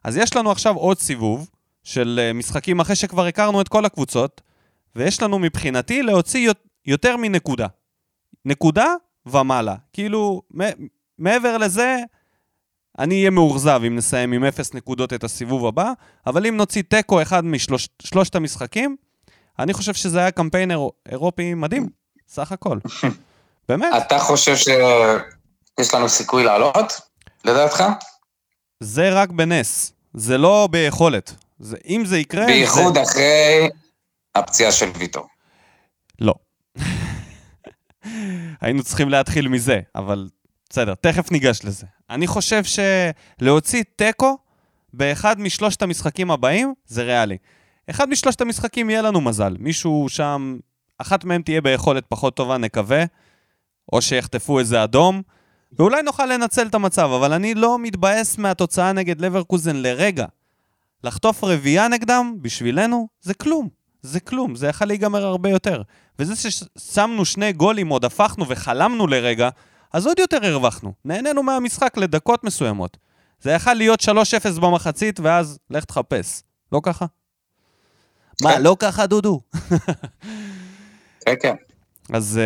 [0.04, 1.50] אז יש לנו עכשיו עוד סיבוב
[1.84, 4.42] של אה, משחקים אחרי שכבר הכרנו את כל הקבוצות,
[4.96, 6.52] ויש לנו מבחינתי להוציא
[6.86, 7.68] יותר מנקודה.
[8.46, 8.86] נקודה
[9.26, 9.76] ומעלה.
[9.94, 10.42] כאילו,
[11.18, 11.98] מעבר לזה,
[13.00, 15.92] אני אהיה מאוכזב אם נסיים עם אפס נקודות את הסיבוב הבא,
[16.28, 18.96] אבל אם נוציא תיקו אחד משלושת המשחקים,
[19.60, 20.94] אני חושב שזה היה קמפיין אירופ...
[21.12, 21.90] אירופי מדהים,
[22.28, 22.78] סך הכל.
[23.70, 23.94] באמת.
[23.98, 24.56] אתה חושב
[25.80, 27.02] שיש לנו סיכוי לעלות,
[27.46, 27.84] לדעתך?
[28.80, 31.36] זה רק בנס, זה לא ביכולת.
[31.60, 32.46] זה, אם זה יקרה...
[32.46, 33.04] בייחוד זה...
[33.04, 33.70] אחרי
[34.36, 35.28] הפציעה של ויטור.
[36.22, 36.34] לא.
[38.62, 40.30] היינו צריכים להתחיל מזה, אבל
[40.70, 41.86] בסדר, תכף ניגש לזה.
[42.10, 44.38] אני חושב שלהוציא תיקו
[44.94, 47.38] באחד משלושת המשחקים הבאים זה ריאלי.
[47.90, 49.56] אחד משלושת המשחקים יהיה לנו מזל.
[49.60, 50.58] מישהו שם,
[50.98, 53.04] אחת מהם תהיה ביכולת פחות טובה, נקווה,
[53.94, 55.22] או שיחטפו איזה אדום,
[55.80, 60.26] ואולי נוכל לנצל את המצב, אבל אני לא מתבאס מהתוצאה נגד לברקוזן לרגע.
[61.04, 63.70] לחטוף רביעייה נגדם, בשבילנו, זה כלום.
[64.02, 65.82] זה כלום, זה יכול להיגמר הרבה יותר.
[66.20, 69.50] וזה ששמנו שני גולים, עוד הפכנו וחלמנו לרגע,
[69.94, 70.94] אז עוד יותר הרווחנו.
[71.06, 72.98] נהנינו מהמשחק לדקות מסוימות.
[73.42, 76.42] זה יכול להיות 3-0 במחצית, ואז לך תחפש.
[76.72, 77.06] לא ככה?
[78.42, 78.62] מה, כן.
[78.62, 79.42] לא ככה, דודו?
[81.26, 81.56] כן, כן.
[82.14, 82.40] אז...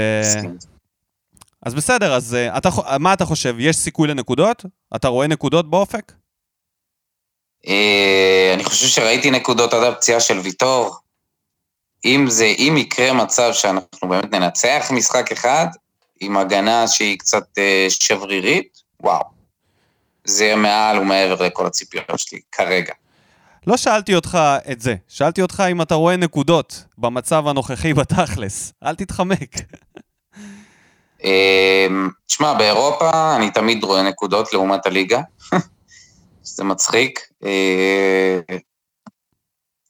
[1.65, 3.55] אז בסדר, אז אה, אתה, מה אתה חושב?
[3.59, 4.65] יש סיכוי לנקודות?
[4.95, 6.11] אתה רואה נקודות באופק?
[7.67, 10.97] אה, אני חושב שראיתי נקודות עד הפציעה של ויטור.
[12.05, 15.67] אם זה, אם יקרה מצב שאנחנו באמת ננצח משחק אחד,
[16.21, 17.57] עם הגנה שהיא קצת
[17.89, 19.23] שברירית, וואו.
[20.23, 22.93] זה מעל ומעבר לכל הציפיות שלי, כרגע.
[23.67, 24.37] לא שאלתי אותך
[24.71, 28.73] את זה, שאלתי אותך אם אתה רואה נקודות במצב הנוכחי בתכלס.
[28.83, 29.55] אל תתחמק.
[31.23, 35.21] אמ, תשמע, באירופה אני תמיד רואה נקודות לעומת הליגה.
[36.43, 37.19] זה מצחיק.
[37.45, 38.39] אה,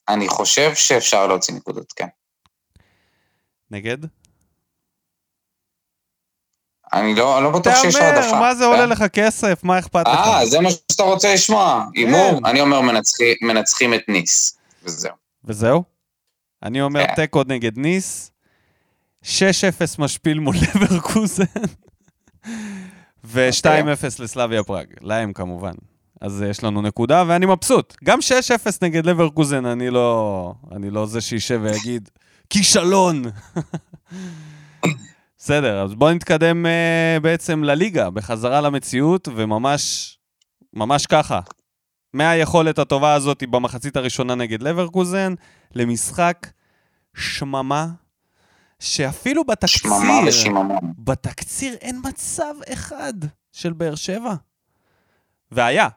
[0.08, 2.06] אני חושב שאפשר להוציא נקודות, כן.
[3.70, 3.98] נגד?
[6.92, 8.28] אני לא, לא בטוח שיש העדפה.
[8.28, 8.88] תאמר, מה זה עולה כן?
[8.88, 9.60] לך כסף?
[9.64, 10.18] מה אכפת לך?
[10.26, 11.84] אה, זה מה שאתה רוצה לשמוע.
[11.94, 12.38] הימור?
[12.38, 12.46] כן.
[12.46, 12.80] אני אומר
[13.42, 15.12] מנצחים את ניס, וזהו.
[15.44, 15.82] וזהו?
[16.62, 17.14] אני אומר כן.
[17.14, 18.30] תיקו נגד ניס,
[19.26, 19.28] 6-0
[19.98, 21.44] משפיל מול לברקוזן,
[23.24, 24.08] ו-2-0 אוקיי.
[24.18, 25.74] לסלאביה פראג, להם כמובן.
[26.20, 27.94] אז יש לנו נקודה, ואני מבסוט.
[28.04, 28.22] גם 6-0
[28.82, 32.08] נגד לברקוזן, אני לא, אני לא זה שישב ויגיד,
[32.50, 33.22] כישלון.
[35.38, 40.18] בסדר, אז בואו נתקדם uh, בעצם לליגה, בחזרה למציאות, וממש,
[40.72, 41.40] ממש ככה.
[42.14, 45.34] מהיכולת הטובה הזאת במחצית הראשונה נגד לברקוזן,
[45.74, 46.46] למשחק
[47.16, 47.86] שממה,
[48.78, 49.90] שאפילו בתקציר.
[50.98, 53.14] בתקציר אין מצב אחד
[53.52, 54.34] של באר שבע.
[55.50, 55.88] והיה,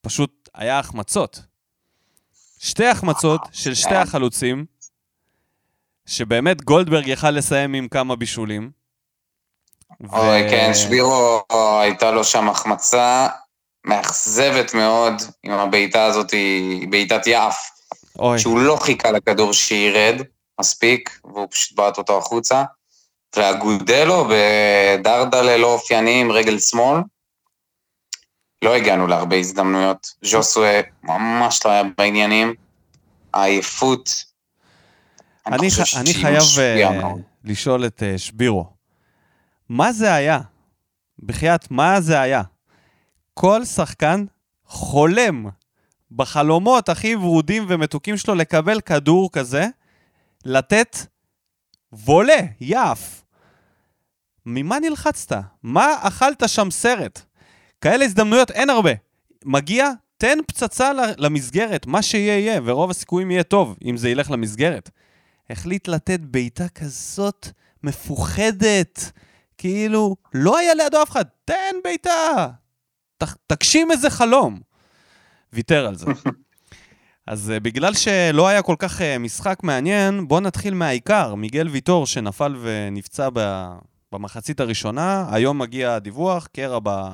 [0.00, 1.42] פשוט היה החמצות.
[2.58, 4.64] שתי החמצות של שתי החלוצים,
[6.06, 8.70] שבאמת גולדברג יכל לסיים עם כמה בישולים.
[10.12, 10.50] אוי, ו...
[10.50, 11.42] כן, שבירו,
[11.80, 13.28] הייתה לו שם החמצה
[13.84, 16.34] מאכזבת מאוד עם הבעיטה הזאת,
[16.90, 17.70] בעיטת יעף.
[18.18, 18.38] אוי.
[18.38, 20.22] שהוא לא חיכה לכדור שירד
[20.60, 22.64] מספיק, והוא פשוט בעט אותו החוצה.
[23.36, 27.00] והגודלו בדרדלה לא אופייני עם רגל שמאל.
[28.64, 30.14] לא הגענו להרבה הזדמנויות.
[30.22, 32.54] ז'וסווה ממש לא היה בעניינים.
[33.34, 34.24] העייפות
[35.46, 35.96] אני, ח...
[35.96, 38.66] אני חייב uh, לשאול את uh, שבירו,
[39.68, 40.40] מה זה היה?
[41.18, 42.42] בחייאת, מה זה היה?
[43.34, 44.24] כל שחקן
[44.66, 45.46] חולם
[46.10, 49.66] בחלומות הכי ורודים ומתוקים שלו לקבל כדור כזה,
[50.44, 50.96] לתת
[51.92, 53.24] וולה, יף.
[54.46, 55.36] ממה נלחצת?
[55.62, 57.20] מה אכלת שם סרט?
[57.80, 58.90] כאלה הזדמנויות אין הרבה.
[59.44, 64.90] מגיע, תן פצצה למסגרת, מה שיהיה יהיה, ורוב הסיכויים יהיה טוב אם זה ילך למסגרת.
[65.50, 67.48] החליט לתת בעיטה כזאת
[67.82, 69.12] מפוחדת,
[69.58, 72.48] כאילו, לא היה לידו אף אחד, תן בעיטה,
[73.46, 74.60] תגשים איזה חלום.
[75.52, 76.06] ויתר על זה.
[77.26, 81.34] אז uh, בגלל שלא היה כל כך uh, משחק מעניין, בואו נתחיל מהעיקר.
[81.34, 83.68] מיגל ויטור שנפל ונפצע ב...
[84.12, 87.12] במחצית הראשונה, היום מגיע הדיווח, קרע ב...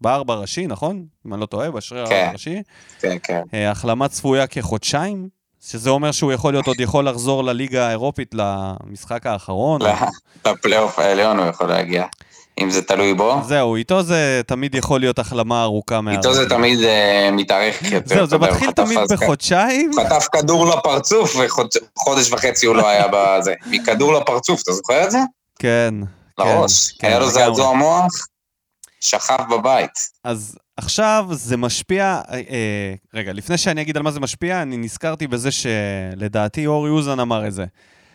[0.00, 1.04] בארבע ראשי, נכון?
[1.26, 2.62] אם אני לא טועה, בשריר כן, הראשי.
[3.00, 3.42] כן, כן.
[3.50, 5.28] Uh, החלמה צפויה כחודשיים,
[5.60, 9.80] שזה אומר שהוא יכול להיות עוד יכול לחזור לליגה האירופית למשחק האחרון.
[10.46, 12.06] לפלייאוף העליון הוא יכול להגיע,
[12.60, 13.40] אם זה תלוי בו.
[13.44, 16.12] זהו, איתו זה תמיד יכול להיות החלמה ארוכה מה...
[16.12, 18.14] איתו זה תמיד uh, מתארך יותר.
[18.14, 19.90] זהו, זה מתחיל תמיד בחודשיים.
[20.06, 23.54] חטף כדור לפרצוף וחודש וחצי הוא לא היה בזה.
[23.66, 25.18] מכדור לפרצוף, אתה זוכר את זה?
[25.58, 25.94] כן,
[26.38, 26.92] לראש.
[26.92, 27.30] כן, היה לו.
[27.30, 28.26] זעזוע מוח,
[29.00, 29.90] שכב בבית.
[30.24, 34.76] אז עכשיו זה משפיע, אה, אה, רגע, לפני שאני אגיד על מה זה משפיע, אני
[34.76, 37.64] נזכרתי בזה שלדעתי אורי אוזן אמר את זה.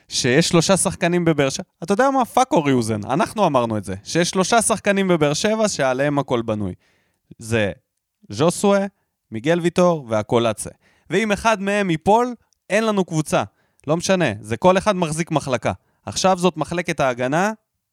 [0.10, 2.26] שיש שלושה שחקנים בבאר שבע, אתה יודע מה?
[2.26, 3.96] fuck אורי אוזן, אנחנו אמרנו את זה.
[4.04, 6.74] שיש שלושה שחקנים בבאר שבע שעליהם הכל בנוי.
[7.38, 7.72] זה
[8.30, 8.86] ז'וסווה,
[9.32, 10.70] מיגל ויטור והקולאצה.
[11.10, 12.36] ואם אחד מהם ייפול,
[12.70, 13.44] אין לנו קבוצה.
[13.88, 15.72] לא משנה, זה כל אחד מחזיק מחלקה.
[16.06, 17.52] עכשיו זאת מחלקת ההגנה,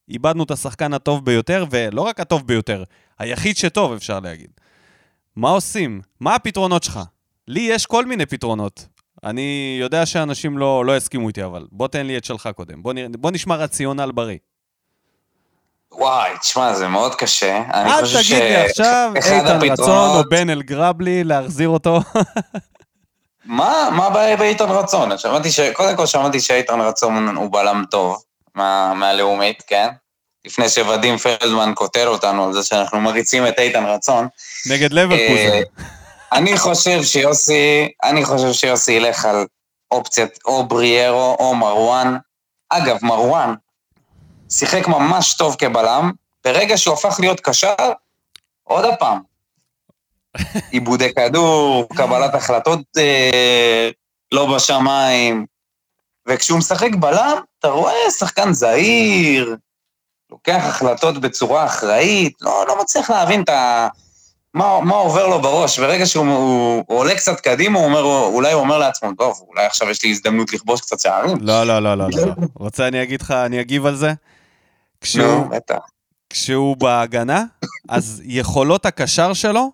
[0.08, 2.84] איבדנו את השחקן הטוב ביותר, ולא רק הטוב ביותר,
[3.18, 4.50] היחיד שטוב, אפשר להגיד.
[5.36, 6.00] מה עושים?
[6.20, 7.00] מה הפתרונות שלך?
[7.48, 8.86] לי יש כל מיני פתרונות.
[9.24, 12.82] אני יודע שאנשים לא, לא יסכימו איתי, אבל בוא תן לי את שלך קודם.
[12.82, 14.38] בוא, נראה, בוא נשמע רציונל בריא.
[15.92, 17.62] וואי, תשמע, זה מאוד קשה.
[17.74, 22.00] אל תגיד לי עכשיו, איתן רצון או הפתרונות- בן אלגרבלי, להחזיר אותו.
[23.44, 25.18] מה, מה הבעיה באיתן רצון?
[25.18, 25.60] שמעתי ש...
[25.60, 28.22] קודם כל שמעתי שאיתן רצון הוא בלם טוב
[28.54, 28.94] מה...
[28.94, 29.88] מהלאומית, כן?
[30.44, 34.28] לפני שוודים פלדמן קוטל אותנו על זה שאנחנו מריצים את איתן רצון.
[34.70, 35.60] נגד לברקוזן.
[36.32, 39.46] אני חושב שיוסי, אני חושב שיוסי ילך על
[39.90, 42.16] אופציית או בריארו או מרואן.
[42.70, 43.54] אגב, מרואן
[44.50, 46.10] שיחק ממש טוב כבלם,
[46.44, 47.74] ברגע שהוא הפך להיות קשר,
[48.64, 49.20] עוד הפעם.
[50.72, 53.90] עיבודי כדור, קבלת החלטות אה,
[54.32, 55.46] לא בשמיים,
[56.28, 59.56] וכשהוא משחק בלם, אתה רואה שחקן זהיר,
[60.30, 63.88] לוקח החלטות בצורה אחראית, לא, לא מצליח להבין את ה...
[64.54, 65.78] מה, מה עובר לו בראש.
[65.78, 69.66] ברגע שהוא הוא, הוא עולה קצת קדימה, הוא אומר, אולי הוא אומר לעצמו, טוב, אולי
[69.66, 71.36] עכשיו יש לי הזדמנות לכבוש קצת שערים.
[71.40, 72.26] לא, לא, לא, לא, לא.
[72.26, 72.34] לא.
[72.54, 74.12] רוצה אני אגיד לך, אני אגיב על זה?
[75.00, 75.78] כשהוא, נו, בטח.
[76.30, 77.44] כשהוא בהגנה,
[77.88, 79.70] אז יכולות הקשר שלו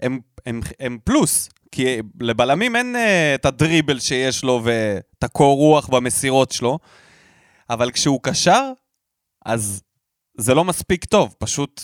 [0.00, 1.48] הם, הם, הם פלוס.
[1.72, 2.98] כי לבלמים אין uh,
[3.34, 6.78] את הדריבל שיש לו ואת הקור רוח במסירות שלו,
[7.70, 8.72] אבל כשהוא קשר,
[9.44, 9.82] אז
[10.38, 11.82] זה לא מספיק טוב, פשוט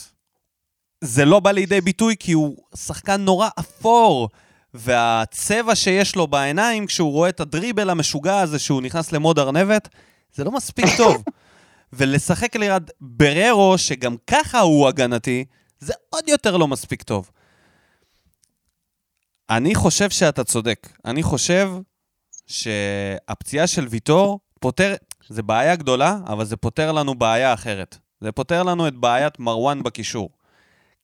[1.05, 4.29] זה לא בא לידי ביטוי כי הוא שחקן נורא אפור,
[4.75, 9.89] והצבע שיש לו בעיניים כשהוא רואה את הדריבל המשוגע הזה שהוא נכנס למוד ארנבת,
[10.35, 11.23] זה לא מספיק טוב.
[11.93, 15.45] ולשחק ליד בררו, שגם ככה הוא הגנתי,
[15.79, 17.31] זה עוד יותר לא מספיק טוב.
[19.51, 20.89] אני חושב שאתה צודק.
[21.05, 21.71] אני חושב
[22.47, 24.95] שהפציעה של ויטור פותר,
[25.29, 27.99] זה בעיה גדולה, אבל זה פותר לנו בעיה אחרת.
[28.21, 30.31] זה פותר לנו את בעיית מרואן בקישור.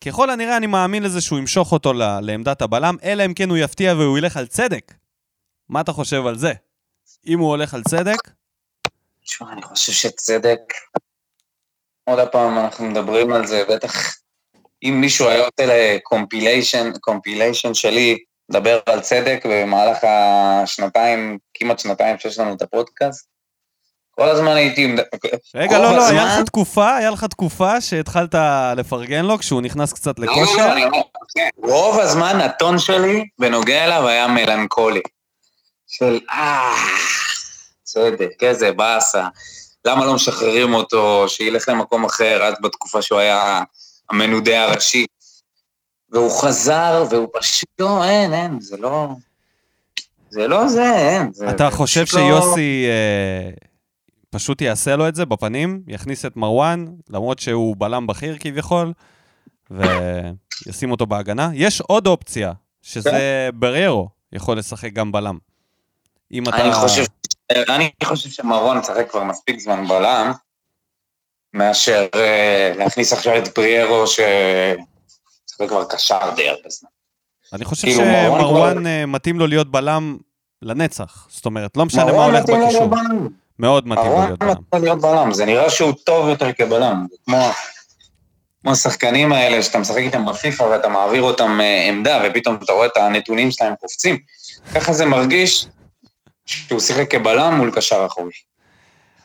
[0.05, 3.95] ככל הנראה אני מאמין לזה שהוא ימשוך אותו לעמדת הבלם, אלא אם כן הוא יפתיע
[3.95, 4.95] והוא ילך על צדק.
[5.69, 6.53] מה אתה חושב על זה?
[7.27, 8.19] אם הוא הולך על צדק,
[9.29, 10.61] תשמע, אני חושב שצדק...
[12.05, 14.17] עוד פעם, אנחנו מדברים על זה, בטח
[14.83, 22.39] אם מישהו היה יוצא לקומפיליישן, קומפיליישן שלי, לדבר על צדק במהלך השנתיים, כמעט שנתיים שיש
[22.39, 23.29] לנו את הפודקאסט,
[24.19, 24.97] כל הזמן הייתי...
[25.55, 28.35] רגע, לא, לא, היה לך תקופה, היה לך תקופה שהתחלת
[28.77, 30.73] לפרגן לו כשהוא נכנס קצת לא, לא, לכושר.
[30.73, 31.01] אני אומר,
[31.35, 35.01] כן, רוב הזמן הטון שלי בנוגע אליו היה מלנכולי.
[35.87, 36.75] של אה,
[37.83, 39.27] צדק, איזה באסה.
[39.85, 43.63] למה לא משחררים אותו, שילך למקום אחר, עד בתקופה שהוא היה
[44.11, 45.07] המנודה הראשי.
[46.11, 49.09] והוא חזר, והוא פשוט, לא, אין, אין, זה לא...
[50.31, 51.33] זה לא זה, אין.
[51.33, 53.68] זה, אתה חושב לא- שיוסי אה,
[54.31, 58.93] פשוט יעשה לו את זה בפנים, יכניס את מרואן, למרות שהוא בלם בכיר כביכול,
[59.71, 61.51] וישים אותו בהגנה?
[61.55, 65.39] יש עוד אופציה, שזה בריירו יכול לשחק גם בלם.
[66.33, 66.65] אם אתה...
[66.65, 67.05] אני חושב,
[67.69, 70.33] אני חושב שמרון משחק כבר מספיק זמן בלם,
[71.55, 76.91] מאשר אה, להכניס עכשיו את בריארו, שמשחק כבר קשר די הרבה זמן.
[77.53, 80.17] אני חושב כאילו, מרואן שמרואן אה, מתאים לו להיות בלם
[80.63, 81.27] לנצח.
[81.31, 82.91] זאת אומרת, לא משנה מה הולך בקישור.
[83.59, 84.55] מאוד מתאים להיות בלם.
[84.73, 87.07] לו להיות בלם, זה נראה שהוא טוב יותר כבלם.
[87.25, 87.51] כמו...
[88.63, 92.87] כמו השחקנים האלה שאתה משחק איתם בפיפא ואתה מעביר אותם אה, עמדה ופתאום אתה רואה
[92.87, 94.19] את הנתונים שלהם קופצים.
[94.75, 95.67] ככה זה מרגיש
[96.47, 98.31] שהוא שיחק כבלם מול קשר אחורי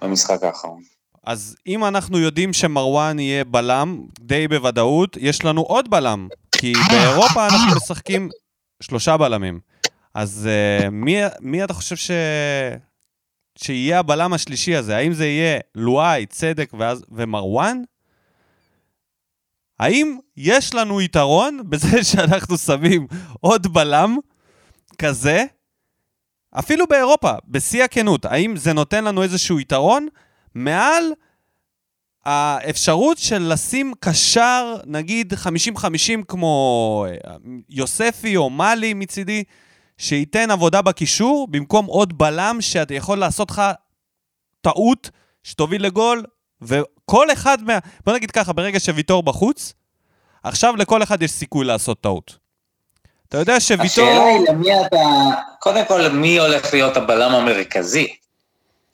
[0.01, 0.81] במשחק האחרון.
[1.23, 6.27] אז אם אנחנו יודעים שמרואן יהיה בלם, די בוודאות, יש לנו עוד בלם.
[6.51, 8.29] כי באירופה אנחנו משחקים
[8.83, 9.59] שלושה בלמים.
[10.13, 12.11] אז uh, מי, מי אתה חושב ש...
[13.55, 14.97] שיהיה הבלם השלישי הזה?
[14.97, 17.05] האם זה יהיה לואי, צדק ואז...
[17.11, 17.81] ומרואן?
[19.79, 23.07] האם יש לנו יתרון בזה שאנחנו שמים
[23.41, 24.17] עוד בלם
[24.97, 25.45] כזה?
[26.59, 30.07] אפילו באירופה, בשיא הכנות, האם זה נותן לנו איזשהו יתרון
[30.55, 31.03] מעל
[32.25, 35.85] האפשרות של לשים קשר, נגיד 50-50
[36.27, 37.35] כמו אה,
[37.69, 39.43] יוספי או מאלי מצידי,
[39.97, 43.61] שייתן עבודה בקישור, במקום עוד בלם שאתה יכול לעשות לך
[44.61, 45.09] טעות
[45.43, 46.23] שתוביל לגול,
[47.05, 47.79] כל אחד מה...
[48.05, 49.73] בוא נגיד ככה, ברגע שוויטור בחוץ,
[50.43, 52.37] עכשיו לכל אחד יש סיכוי לעשות טעות.
[53.29, 53.85] אתה יודע שוויטור...
[53.85, 54.97] השאלה היא למי אתה...
[55.59, 58.15] קודם כל, מי הולך להיות הבלם המרכזי?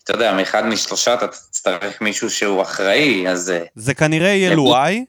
[0.04, 4.56] אתה יודע, מאחד משלושה אתה תצטרך מישהו שהוא אחראי, אז אה, זה כנראה יהיה?
[4.56, 5.06] לואי.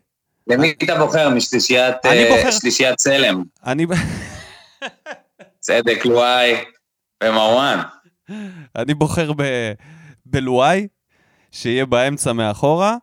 [0.46, 3.42] למי אתה בוחר משלישיית אני אה, צלם?
[3.66, 3.86] אני,
[5.70, 6.54] צדק, לואי
[7.24, 7.80] ומרואן.
[8.76, 9.42] אני בוחר ב,
[10.26, 10.88] בלואי,
[11.50, 12.96] שיהיה באמצע מאחורה,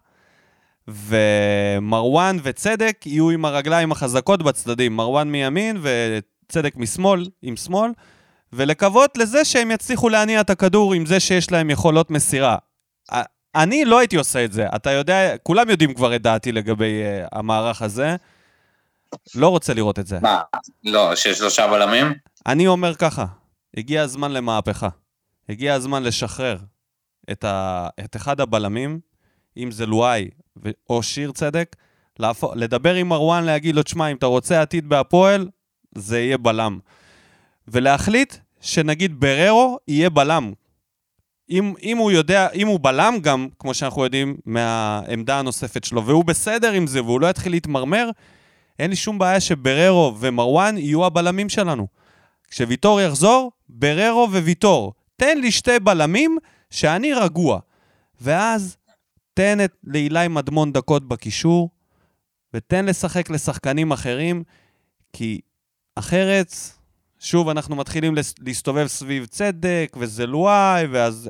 [0.88, 4.96] ומרואן וצדק יהיו עם הרגליים החזקות בצדדים.
[4.96, 7.92] מרואן מימין וצדק משמאל, עם שמאל,
[8.54, 12.58] ולקוות לזה שהם יצליחו להניע את הכדור עם זה שיש להם יכולות מסירה.
[13.56, 14.68] אני לא הייתי עושה את זה.
[14.76, 18.16] אתה יודע, כולם יודעים כבר את דעתי לגבי uh, המערך הזה.
[19.36, 20.20] לא רוצה לראות את זה.
[20.20, 20.42] מה,
[20.84, 22.14] לא, שיש שלושה בלמים?
[22.48, 23.26] אני אומר ככה,
[23.78, 24.90] הגיע הזמן למהפכה.
[25.50, 26.58] הגיע הזמן לשחרר
[27.32, 27.88] את, ה...
[28.00, 29.00] את אחד הבלמים,
[29.58, 30.28] אם זה לואי.
[30.90, 31.76] או שיר צדק,
[32.20, 32.44] להפ...
[32.56, 35.50] לדבר עם מרואן, להגיד לו, תשמע, אם אתה רוצה עתיד בהפועל,
[35.96, 36.80] זה יהיה בלם.
[37.68, 40.54] ולהחליט שנגיד בררו יהיה בלם.
[41.50, 46.26] אם, אם הוא יודע, אם הוא בלם גם, כמו שאנחנו יודעים, מהעמדה הנוספת שלו, והוא
[46.26, 48.10] בסדר עם זה, והוא לא יתחיל להתמרמר,
[48.80, 51.97] אין לי שום בעיה שבררו ומרואן יהיו הבלמים שלנו.
[52.48, 54.94] כשוויטור יחזור, בררו וויטור.
[55.16, 56.38] תן לי שתי בלמים
[56.70, 57.60] שאני רגוע.
[58.22, 58.78] ואז
[59.34, 61.70] תן את לאילי מדמון דקות בקישור,
[62.54, 64.44] ותן לשחק לשחקנים אחרים,
[65.14, 65.40] כי
[65.96, 66.54] אחרת,
[67.20, 71.30] שוב, אנחנו מתחילים להסתובב סביב צדק, וזה לואי, ואז...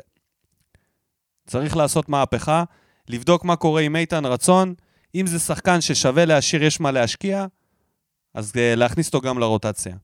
[1.47, 2.63] צריך לעשות מהפכה,
[3.07, 4.73] לבדוק מה קורה עם איתן רצון.
[5.15, 7.45] אם זה שחקן ששווה להשאיר, יש מה להשקיע,
[8.33, 9.95] אז uh, להכניס אותו גם לרוטציה.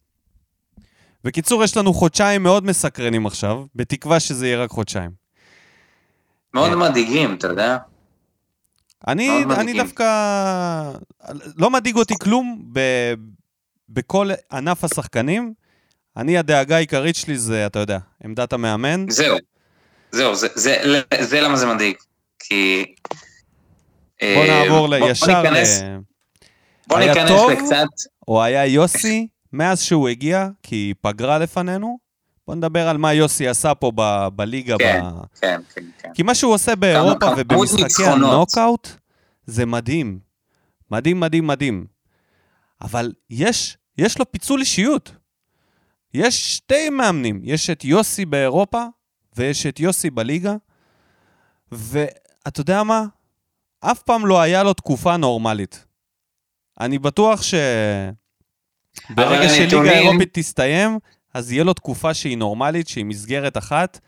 [1.24, 5.12] בקיצור, יש לנו חודשיים מאוד מסקרנים עכשיו, בתקווה שזה יהיה רק חודשיים.
[6.54, 7.78] מאוד מדאיגים, אתה יודע?
[9.08, 9.74] אני, אני.
[9.74, 10.04] דווקא...
[11.58, 12.80] לא מדאיג אותי כלום ב,
[13.90, 15.54] בכל ענף השחקנים.
[16.18, 19.06] אני, הדאגה העיקרית שלי זה, אתה יודע, עמדת המאמן.
[19.10, 19.38] זהו.
[20.12, 20.76] זהו, זה, זה,
[21.22, 21.96] זה למה זה מדאיג.
[22.40, 22.86] כי...
[24.22, 25.50] בוא אה, נעבור בוא- בוא ישר ל...
[25.50, 25.82] ניכנס-
[26.88, 27.32] בוא היה ניכנס?
[27.52, 27.88] לקצת...
[28.28, 31.98] או היה יוסי, מאז שהוא הגיע, כי פגרה לפנינו.
[32.48, 34.76] בוא נדבר על מה יוסי עשה פה ב, בליגה.
[34.80, 35.02] כן.
[35.04, 35.38] ב...
[35.42, 36.14] כן, כן, כן.
[36.14, 38.04] כי מה שהוא עושה באירופה ובמשחקי.
[38.06, 38.90] הנוקאוט,
[39.46, 40.20] זה מדהים.
[40.92, 41.86] מדהים, מדהים, מדהים.
[42.82, 45.12] אבל יש, יש לו פיצול אישיות.
[46.14, 48.86] יש שתי מאמנים, יש את יוסי באירופה
[49.36, 50.56] ויש את יוסי בליגה,
[51.72, 53.06] ואתה יודע מה?
[53.80, 55.86] אף פעם לא היה לו תקופה נורמלית.
[56.80, 57.54] אני בטוח ש...
[59.10, 61.00] ברגע שליגה הנתונים- אירופית תסתיים,
[61.34, 64.00] אז יהיה לו תקופה שהיא נורמלית, שהיא מסגרת אחת,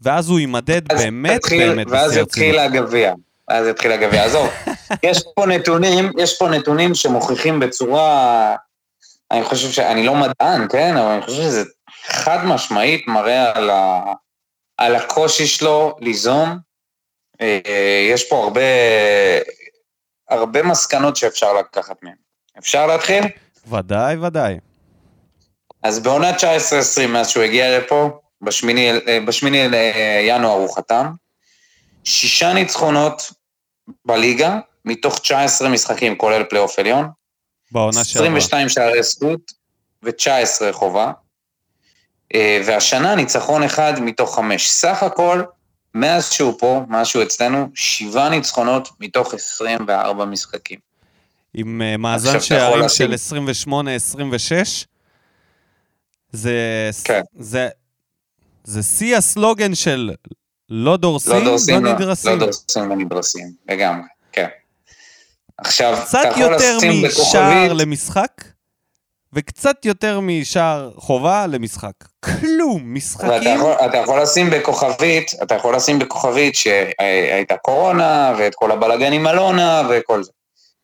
[0.00, 2.58] ואז הוא יימדד אז באמת תתחיל- באמת ואז יתחיל.
[2.58, 3.12] הגביע.
[3.50, 4.24] ואז יתחיל הגביע.
[4.24, 4.48] עזוב,
[5.02, 8.56] יש פה נתונים, יש פה נתונים שמוכיחים בצורה...
[9.30, 9.78] אני חושב ש...
[9.78, 10.96] אני לא מדען, כן?
[10.96, 11.64] אבל אני חושב שזה
[12.06, 14.02] חד משמעית מראה על, ה...
[14.78, 16.58] על הקושי שלו ליזום.
[17.40, 17.58] אה,
[18.12, 18.60] יש פה הרבה,
[20.30, 22.14] הרבה מסקנות שאפשר לקחת מהן.
[22.58, 23.24] אפשר להתחיל?
[23.66, 24.58] ודאי, ודאי.
[25.82, 26.42] אז בעונה 19-20,
[27.08, 31.06] מאז שהוא הגיע לפה, בשמיני, אה, בשמיני לינואר הוא חתם,
[32.04, 33.32] שישה ניצחונות
[34.04, 37.08] בליגה, מתוך 19 משחקים, כולל פלייאוף עליון,
[37.72, 38.26] בעונה שעברה.
[38.26, 39.52] 22 שערי זכות
[40.02, 41.12] ו-19 חובה,
[42.34, 44.70] אה, והשנה ניצחון אחד מתוך חמש.
[44.70, 45.42] סך הכל,
[45.94, 50.91] מאז שהוא פה, מאז שהוא אצלנו, שבעה ניצחונות מתוך 24 משחקים.
[51.54, 53.14] עם אה, מאזן אתה שערים של
[53.66, 53.72] 28-26.
[56.32, 56.90] זה...
[57.04, 57.20] כן.
[57.38, 57.68] זה...
[58.64, 60.10] זה שיא הסלוגן של
[60.68, 62.30] לא דורסים, לא דורסים, לא לא, נדרסים.
[62.30, 64.48] לא דורסים ונדרסים, לגמרי, כן.
[65.58, 68.44] עכשיו, קצת אתה יכול יותר משער למשחק,
[69.32, 71.92] וקצת יותר משער חובה למשחק.
[72.24, 73.56] כלום, משחקים...
[73.56, 79.26] יכול, אתה יכול לשים בכוכבית, אתה יכול לשים בכוכבית שהייתה קורונה, ואת כל הבלאגן עם
[79.26, 80.30] אלונה, וכל זה.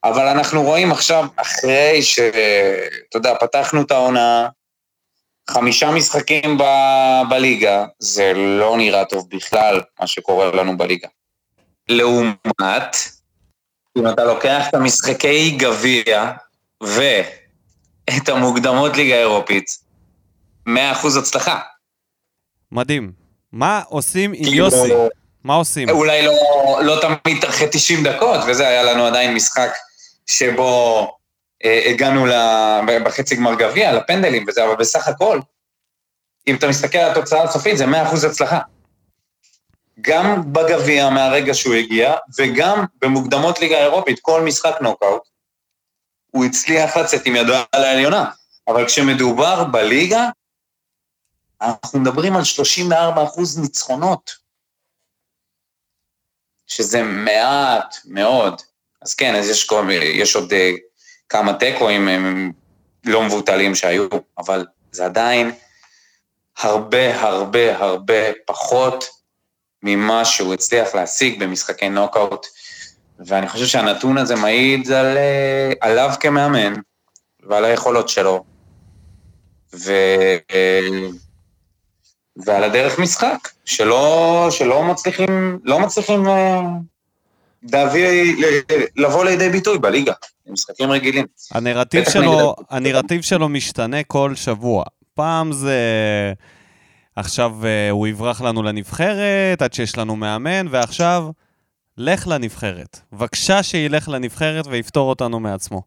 [0.08, 2.18] אבל אנחנו רואים עכשיו, אחרי ש...
[3.08, 4.48] אתה יודע, פתחנו את העונה,
[5.50, 6.62] חמישה משחקים ב,
[7.30, 11.08] בליגה, זה לא נראה טוב בכלל, מה שקורה לנו בליגה.
[11.88, 12.96] לעומת,
[13.98, 16.32] אם אתה לוקח את המשחקי גביע
[16.82, 19.66] ואת המוקדמות ליגה אירופית,
[20.68, 20.70] 100%
[21.18, 21.60] הצלחה.
[22.72, 23.12] מדהים.
[23.52, 24.92] מה עושים עם כאילו, יוסי?
[25.44, 25.90] מה עושים?
[25.90, 26.32] אולי לא,
[26.82, 29.70] לא תמיד אחרי 90 דקות, וזה היה לנו עדיין משחק
[30.30, 31.02] שבו
[31.64, 32.26] אה, הגענו
[33.04, 35.40] בחצי גמר גביע, לפנדלים וזה, אבל בסך הכל,
[36.46, 38.60] אם אתה מסתכל על התוצאה הסופית, זה 100% הצלחה.
[40.00, 45.22] גם בגביע מהרגע שהוא הגיע, וגם במוקדמות ליגה אירופית, כל משחק נוקאוט,
[46.30, 48.30] הוא הצליח לצאת עם ידו על העליונה.
[48.68, 50.30] אבל כשמדובר בליגה,
[51.60, 54.30] אנחנו מדברים על 34 אחוז ניצחונות,
[56.66, 58.62] שזה מעט מאוד.
[59.02, 60.70] אז כן, אז יש, כל, יש עוד אה,
[61.28, 62.08] כמה תיקואים
[63.04, 65.52] לא מבוטלים שהיו, אבל זה עדיין
[66.58, 69.04] הרבה הרבה הרבה פחות
[69.82, 72.46] ממה שהוא הצליח להשיג במשחקי נוקאוט.
[73.26, 76.74] ואני חושב שהנתון הזה מעיד על, אה, עליו כמאמן
[77.42, 78.44] ועל היכולות שלו.
[79.74, 79.92] ו,
[80.50, 81.08] אה,
[82.36, 86.26] ועל הדרך משחק, שלא, שלא מצליחים, לא מצליחים
[87.72, 88.36] להביא,
[88.96, 90.12] לבוא לידי ביטוי בליגה,
[90.46, 91.26] במשחקים רגילים.
[91.50, 94.84] הנרטיב שלו, הנרטיב שלו משתנה כל שבוע.
[95.14, 95.76] פעם זה...
[97.16, 101.30] עכשיו uh, הוא יברח לנו לנבחרת, עד שיש לנו מאמן, ועכשיו,
[101.98, 103.00] לך לנבחרת.
[103.12, 105.82] בבקשה שילך לנבחרת ויפתור אותנו מעצמו.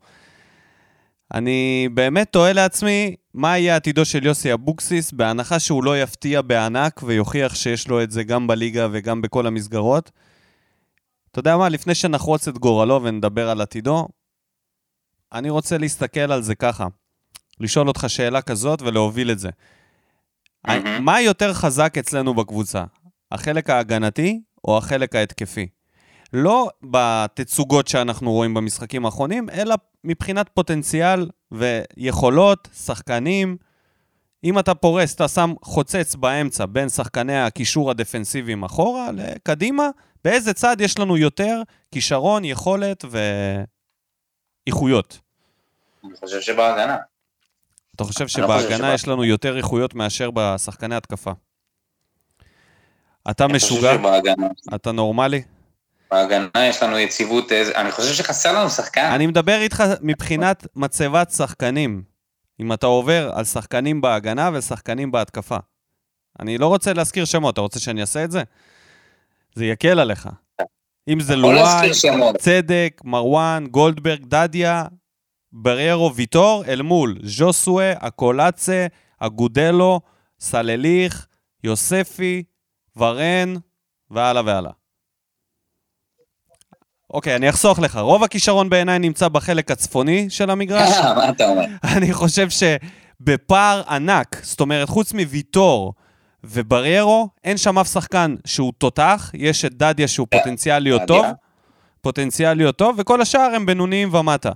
[1.34, 7.04] אני באמת תוהה לעצמי, מה יהיה עתידו של יוסי אבוקסיס, בהנחה שהוא לא יפתיע בענק
[7.04, 10.12] ויוכיח שיש לו את זה גם בליגה וגם בכל המסגרות.
[11.32, 14.08] אתה יודע מה, לפני שנחרוץ את גורלו ונדבר על עתידו,
[15.34, 16.88] אני רוצה להסתכל על זה ככה.
[17.60, 19.50] לשאול אותך שאלה כזאת ולהוביל את זה.
[20.68, 20.72] Mm-hmm.
[21.00, 22.84] מה יותר חזק אצלנו בקבוצה?
[23.32, 25.68] החלק ההגנתי או החלק ההתקפי?
[26.34, 33.58] לא בתצוגות שאנחנו רואים במשחקים האחרונים, אלא מבחינת פוטנציאל ויכולות, שחקנים.
[34.44, 39.90] אם אתה פורס, אתה שם חוצץ באמצע בין שחקני הקישור הדפנסיביים אחורה לקדימה,
[40.24, 41.62] באיזה צד יש לנו יותר
[41.92, 43.06] כישרון, יכולת
[44.68, 45.20] ואיכויות?
[46.06, 46.98] אני חושב שבהגנה.
[47.96, 48.94] אתה חושב לא שבהגנה.
[48.94, 51.32] יש לנו יותר איכויות מאשר בשחקני התקפה?
[53.32, 53.94] אתה אני משוגע?
[53.94, 55.42] שבהגנה, אתה נורמלי?
[56.12, 59.12] בהגנה יש לנו יציבות, איזה- אני חושב שחסר לנו שחקן.
[59.16, 62.04] אני מדבר איתך מבחינת מצבת שחקנים.
[62.60, 65.58] אם אתה עובר על שחקנים בהגנה ושחקנים בהתקפה.
[66.40, 68.44] אני לא רוצה להזכיר שמות, אתה רוצה שאני אעשה את זה?
[69.56, 70.30] זה יקל עליך.
[71.10, 71.90] אם זה לואי.
[72.38, 74.86] צדק, מרואן, גולדברג, דדיה,
[75.52, 78.88] בריירו, ויטור, אל מול ז'וסואה, אקולצה,
[79.20, 80.02] אגודלו,
[80.40, 81.28] סלליך,
[81.64, 82.44] יוספי,
[82.96, 83.54] ורן,
[84.10, 84.72] והלאה והלאה.
[87.10, 87.98] אוקיי, אני אחסוך לך.
[87.98, 90.90] רוב הכישרון בעיניי נמצא בחלק הצפוני של המגרש.
[91.16, 91.66] מה אתה אומר?
[91.96, 95.94] אני חושב שבפער ענק, זאת אומרת, חוץ מוויטור
[96.44, 101.02] ובריירו, אין שם אף שחקן שהוא תותח, יש את דדיה שהוא פוטנציאל להיות.
[101.08, 101.26] טוב,
[102.02, 104.52] פוטנציאל להיות טוב, וכל השאר הם בינוניים ומטה,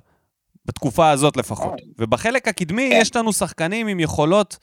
[0.65, 1.73] בתקופה הזאת לפחות.
[1.99, 2.99] ובחלק הקדמי כן.
[3.01, 4.57] יש לנו שחקנים עם יכולות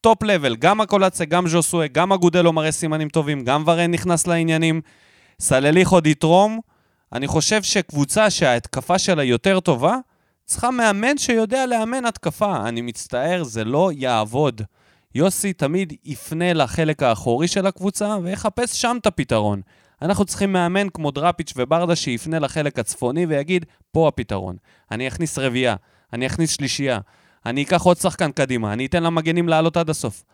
[0.00, 4.80] top level, גם הקולצה, גם ז'וסואה, גם אגודלו מראה סימנים טובים, גם ורן נכנס לעניינים,
[5.40, 6.60] סלליך עוד יתרום.
[7.12, 9.96] אני חושב שקבוצה שההתקפה שלה יותר טובה,
[10.44, 12.68] צריכה מאמן שיודע לאמן התקפה.
[12.68, 14.62] אני מצטער, זה לא יעבוד.
[15.14, 19.60] יוסי תמיד יפנה לחלק האחורי של הקבוצה ויחפש שם את הפתרון.
[20.02, 24.56] אנחנו צריכים מאמן כמו דראפיץ' וברדה שיפנה לחלק הצפוני ויגיד, פה הפתרון.
[24.90, 25.76] אני אכניס רביעייה,
[26.12, 26.98] אני אכניס שלישייה,
[27.46, 30.24] אני אקח עוד שחקן קדימה, אני אתן למגנים לעלות עד הסוף.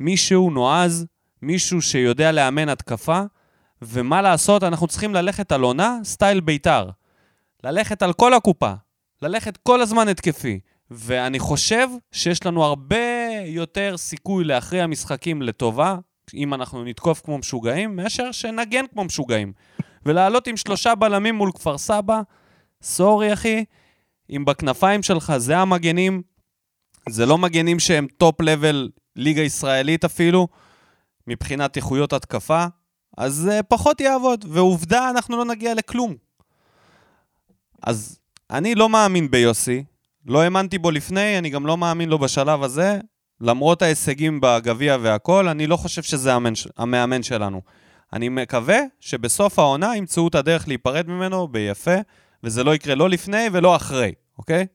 [0.00, 1.06] מישהו נועז,
[1.42, 3.20] מישהו שיודע לאמן התקפה,
[3.82, 6.90] ומה לעשות, אנחנו צריכים ללכת על עונה סטייל בית"ר.
[7.64, 8.72] ללכת על כל הקופה,
[9.22, 10.60] ללכת כל הזמן התקפי.
[10.90, 15.96] ואני חושב שיש לנו הרבה יותר סיכוי להכריע משחקים לטובה,
[16.34, 19.52] אם אנחנו נתקוף כמו משוגעים, מאשר שנגן כמו משוגעים.
[20.06, 22.20] ולעלות עם שלושה בלמים מול כפר סבא,
[22.82, 23.64] sorry אחי,
[24.30, 26.22] אם בכנפיים שלך זה המגנים,
[27.08, 30.48] זה לא מגנים שהם top level ליגה ישראלית אפילו,
[31.26, 32.66] מבחינת איכויות התקפה,
[33.18, 34.44] אז זה פחות יעבוד.
[34.48, 36.14] ועובדה, אנחנו לא נגיע לכלום.
[37.82, 38.18] אז
[38.50, 39.84] אני לא מאמין ביוסי,
[40.26, 43.00] לא האמנתי בו לפני, אני גם לא מאמין לו בשלב הזה.
[43.40, 47.60] למרות ההישגים בגביע והכל, אני לא חושב שזה המאמן, המאמן שלנו.
[48.12, 51.94] אני מקווה שבסוף העונה ימצאו את הדרך להיפרד ממנו ביפה,
[52.44, 54.66] וזה לא יקרה לא לפני ולא אחרי, אוקיי?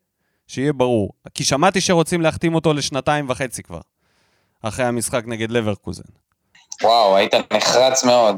[0.47, 1.12] שיהיה ברור.
[1.34, 3.80] כי שמעתי שרוצים להחתים אותו לשנתיים וחצי כבר,
[4.64, 6.03] אחרי המשחק נגד לברקוזן.
[6.84, 8.36] וואו, היית נחרץ מאוד.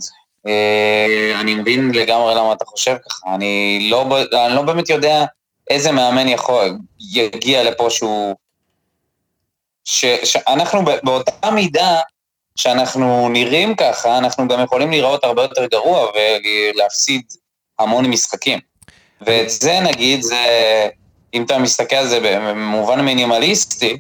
[0.47, 3.35] אה, אני מבין לגמרי למה אתה חושב ככה.
[3.35, 4.17] אני לא,
[4.47, 5.25] אני לא באמת יודע
[5.69, 6.77] איזה מאמן יכול,
[7.13, 8.35] יגיע לפה שהוא...
[9.85, 11.99] ש, שאנחנו באותה מידה
[12.55, 17.21] שאנחנו נראים ככה, אנחנו גם יכולים להיראות הרבה יותר גרוע ולהפסיד
[17.79, 18.59] המון משחקים.
[19.21, 20.45] ואת זה נגיד, זה,
[21.33, 23.97] אם אתה מסתכל על זה במובן מינימליסטי,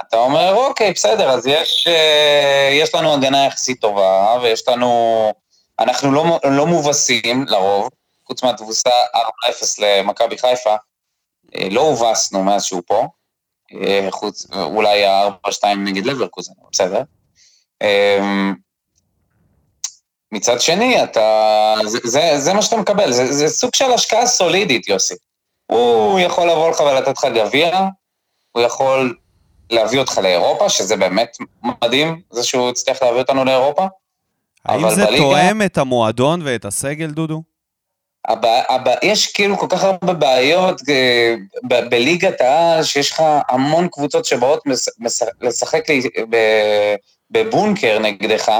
[0.00, 5.32] אתה אומר, אוקיי, בסדר, אז יש, אה, יש לנו הגנה יחסית טובה, ויש לנו
[5.78, 7.88] אנחנו לא, לא מובסים לרוב,
[8.26, 9.18] חוץ מהתבוסה 4-0
[9.78, 10.76] למכבי חיפה,
[11.54, 13.06] אה, לא הובסנו מאז שהוא פה,
[14.10, 17.02] חוץ, אולי ה-4-2 נגד לברקוזן, בסדר.
[17.82, 18.54] אמ,
[20.32, 24.88] מצד שני, אתה, זה, זה, זה מה שאתה מקבל, זה, זה סוג של השקעה סולידית,
[24.88, 25.14] יוסי.
[25.66, 27.88] הוא יכול לבוא לך ולתת לך גביע,
[28.52, 29.16] הוא יכול
[29.70, 33.86] להביא אותך לאירופה, שזה באמת מדהים, זה שהוא הצליח להביא אותנו לאירופה.
[34.64, 37.42] האם זה בליגה, תואם את המועדון ואת הסגל, דודו?
[38.28, 41.34] הבע, הבע, יש כאילו כל כך הרבה בעיות אה,
[41.68, 44.88] ב, בליגת העל, שיש לך המון קבוצות שבאות מס,
[45.40, 46.36] לשחק לי, ב,
[47.30, 48.52] בבונקר נגדך,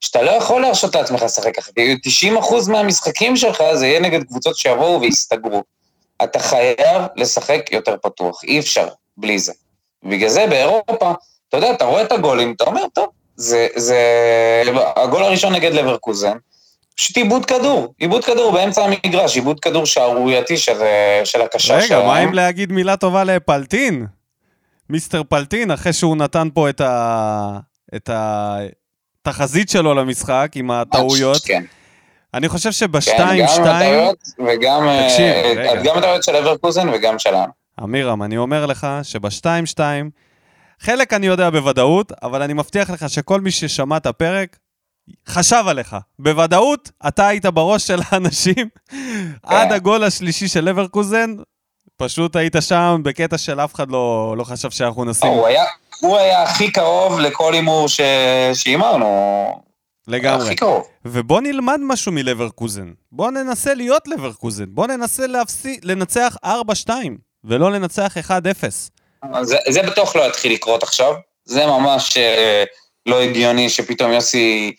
[0.00, 1.70] שאתה לא יכול להרשות לעצמך לשחק ככה,
[2.02, 5.62] כי 90% מהמשחקים שלך זה יהיה נגד קבוצות שיבואו ויסתגרו.
[6.24, 9.52] אתה חייב לשחק יותר פתוח, אי אפשר בלי זה.
[10.02, 11.12] בגלל זה באירופה,
[11.48, 13.98] אתה יודע, אתה רואה את הגולים, אתה אומר, טוב, זה, זה...
[14.96, 16.36] הגול הראשון נגד לברקוזן,
[16.96, 20.78] פשוט עיבוד כדור, עיבוד כדור באמצע המגרש, עיבוד כדור שערורייתי של,
[21.24, 22.00] של הקשר שלהם.
[22.00, 24.06] רגע, מה אם להגיד מילה טובה לפלטין?
[24.90, 27.58] מיסטר פלטין, אחרי שהוא נתן פה את, ה...
[27.96, 31.42] את התחזית שלו למשחק עם הטעויות.
[31.44, 31.64] כן.
[32.34, 33.94] אני חושב שבשתיים, כן, שתיים...
[33.94, 34.88] גם הטעויות וגם...
[35.08, 35.82] תקשיב, אה, רגע.
[35.82, 37.52] גם הטעויות של אברקוזן וגם שלנו.
[37.82, 40.10] אמירם, אני אומר לך שבשתיים, שתיים,
[40.80, 44.56] חלק אני יודע בוודאות, אבל אני מבטיח לך שכל מי ששמע את הפרק,
[45.28, 45.96] חשב עליך.
[46.18, 48.68] בוודאות, אתה היית בראש של האנשים
[49.42, 51.34] עד הגול השלישי של לברקוזן,
[51.96, 55.30] פשוט היית שם בקטע של אף אחד לא, לא חשב שאנחנו נשים.
[55.30, 55.64] הוא היה,
[56.00, 57.86] הוא היה הכי קרוב לכל הימור.
[58.54, 59.60] שהימרנו.
[60.08, 60.46] לגמרי.
[60.46, 60.86] הכי קרוב.
[61.04, 62.92] ובוא נלמד משהו מלברקוזן.
[63.12, 64.64] בוא ננסה להיות לברקוזן.
[64.68, 65.80] בוא ננסה להפסי...
[65.82, 66.48] לנצח 4-2,
[67.44, 68.30] ולא לנצח 1-0.
[69.42, 71.14] זה, זה בטוח לא יתחיל לקרות עכשיו.
[71.44, 72.64] זה ממש אה,
[73.06, 74.72] לא הגיוני שפתאום יוסי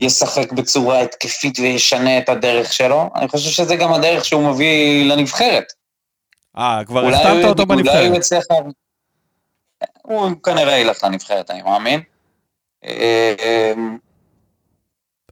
[0.00, 3.10] ישחק בצורה התקפית וישנה את הדרך שלו.
[3.16, 5.64] אני חושב שזה גם הדרך שהוא מביא לנבחרת.
[6.58, 8.16] אה, כבר הוא- אותו אולי הוא בנבחרת.
[8.16, 8.44] יצליח...
[10.02, 12.00] הוא כנראה ילך לנבחרת, אני מאמין.
[12.84, 13.72] אה, אה,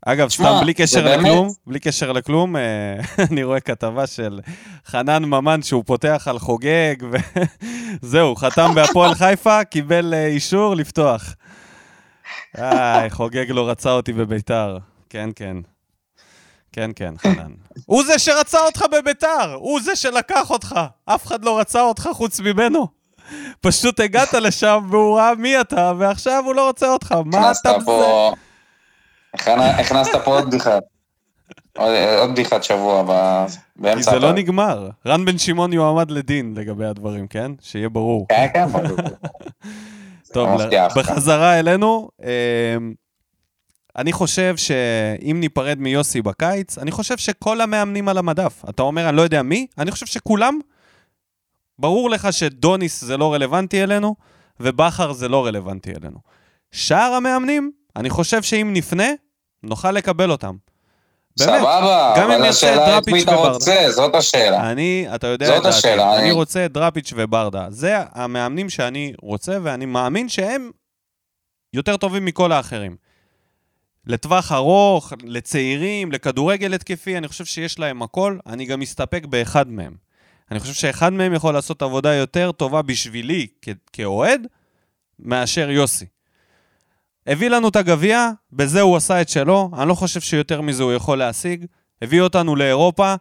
[0.06, 2.62] אגב, תשמע, סתם בלי קשר באמת- לכלום, בלי קשר לכלום, אה,
[3.30, 4.40] אני רואה כתבה של
[4.86, 6.94] חנן ממן שהוא פותח על חוגג,
[8.02, 11.34] וזהו, חתם בהפועל חיפה, קיבל אה, אישור לפתוח.
[12.58, 14.78] איי, חוגג לא רצה אותי בביתר.
[15.10, 15.56] כן, כן.
[16.72, 17.52] כן, כן, חנן.
[17.86, 20.74] הוא זה שרצה אותך בביתר, הוא זה שלקח אותך.
[21.04, 22.86] אף אחד לא רצה אותך חוץ ממנו.
[23.60, 27.14] פשוט הגעת לשם והוא ראה מי אתה, ועכשיו הוא לא רוצה אותך.
[27.24, 27.72] מה אתה...
[27.84, 28.32] פה...
[29.36, 30.78] הכנ- הכנסת פה עוד בדיחה.
[31.76, 33.04] עוד בדיחת שבוע
[33.48, 34.10] כי באמצע...
[34.10, 34.32] זה לא.
[34.32, 34.90] נגמר.
[35.06, 37.52] רן בן שמעון יועמד לדין לגבי הדברים, כן?
[37.60, 38.26] שיהיה ברור.
[38.28, 38.96] כן, כן, ברור.
[40.32, 40.96] טוב, לא מבטיח.
[40.98, 42.94] בחזרה אלינו, אמ,
[43.96, 48.62] אני חושב שאם ניפרד מיוסי בקיץ, אני חושב שכל המאמנים על המדף.
[48.68, 50.58] אתה אומר, אני לא יודע מי, אני חושב שכולם,
[51.78, 54.14] ברור לך שדוניס זה לא רלוונטי אלינו,
[54.60, 56.18] ובכר זה לא רלוונטי אלינו.
[56.72, 59.08] שאר המאמנים, אני חושב שאם נפנה,
[59.62, 60.56] נוכל לקבל אותם.
[61.38, 61.58] באמת.
[61.60, 63.48] סבבה, גם אם השאלה את דראפיץ' וברדה.
[63.52, 64.70] רוצה, זאת השאלה.
[64.72, 67.66] אני, אתה יודע זאת את דעתי, השאלה, אני אני- רוצה את דראפיץ' וברדה.
[67.70, 70.70] זה המאמנים שאני רוצה, ואני מאמין שהם
[71.74, 72.96] יותר טובים מכל האחרים.
[74.06, 79.94] לטווח ארוך, לצעירים, לכדורגל התקפי, אני חושב שיש להם הכל, אני גם מסתפק באחד מהם.
[80.50, 84.46] אני חושב שאחד מהם יכול לעשות עבודה יותר טובה בשבילי כ- כאוהד,
[85.18, 86.06] מאשר יוסי.
[87.26, 90.92] הביא לנו את הגביע, בזה הוא עשה את שלו, אני לא חושב שיותר מזה הוא
[90.92, 91.66] יכול להשיג.
[92.02, 93.14] הביא אותנו לאירופה,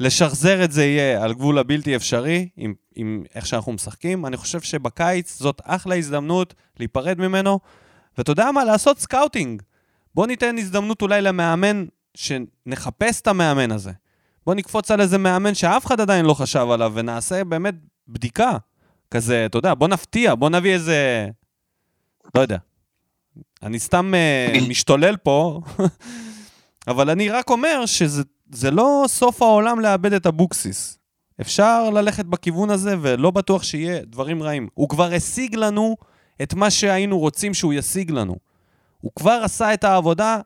[0.00, 4.26] לשחזר את זה יהיה על גבול הבלתי אפשרי, עם, עם איך שאנחנו משחקים.
[4.26, 7.60] אני חושב שבקיץ זאת אחלה הזדמנות להיפרד ממנו,
[8.18, 8.64] ואתה יודע מה?
[8.64, 9.62] לעשות scouting.
[10.14, 13.92] בוא ניתן הזדמנות אולי למאמן, שנחפש את המאמן הזה.
[14.46, 17.74] בוא נקפוץ על איזה מאמן שאף אחד עדיין לא חשב עליו, ונעשה באמת
[18.08, 18.56] בדיקה.
[19.10, 21.28] כזה, אתה יודע, בוא נפתיע, בוא נביא איזה...
[22.34, 22.56] לא יודע.
[23.62, 25.60] אני סתם uh, משתולל פה,
[26.88, 28.22] אבל אני רק אומר שזה
[28.52, 30.98] זה לא סוף העולם לאבד את אבוקסיס.
[31.40, 34.68] אפשר ללכת בכיוון הזה, ולא בטוח שיהיה דברים רעים.
[34.74, 35.96] הוא כבר השיג לנו
[36.42, 38.36] את מה שהיינו רוצים שהוא ישיג לנו.
[39.00, 40.40] הוא כבר עשה את העבודה,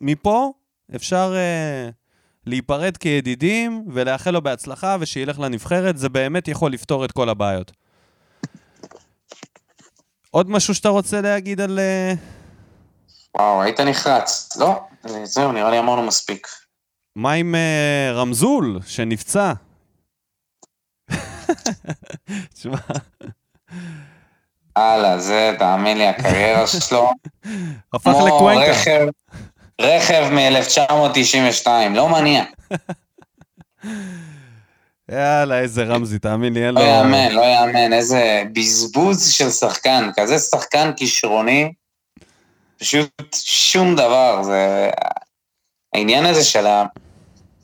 [0.00, 0.52] מפה
[0.94, 1.92] אפשר uh,
[2.46, 7.72] להיפרד כידידים ולאחל לו בהצלחה ושילך לנבחרת, זה באמת יכול לפתור את כל הבעיות.
[10.34, 11.78] עוד משהו שאתה רוצה להגיד על...
[11.78, 12.18] Uh,
[13.38, 14.56] וואו, היית נחרץ.
[14.56, 14.80] לא,
[15.24, 16.48] זהו, נראה לי אמרנו מספיק.
[17.16, 19.52] מה עם uh, רמזול, שנפצע?
[22.54, 22.76] תשמע,
[24.76, 27.10] הלאה, זה, תאמין לי, הקריירה שלו.
[27.92, 28.70] הפך כמו לקוונקה.
[28.70, 29.06] רכב,
[29.80, 32.44] רכב מ-1992, לא מניע.
[35.12, 36.86] יאללה, איזה רמזי, תאמין לי, אין לא לו...
[36.86, 41.72] יאמן, לא יאמן, איזה בזבוז של שחקן, כזה שחקן כישרוני,
[42.78, 43.10] פשוט
[43.44, 44.90] שום דבר, זה...
[45.94, 46.84] העניין הזה של ה...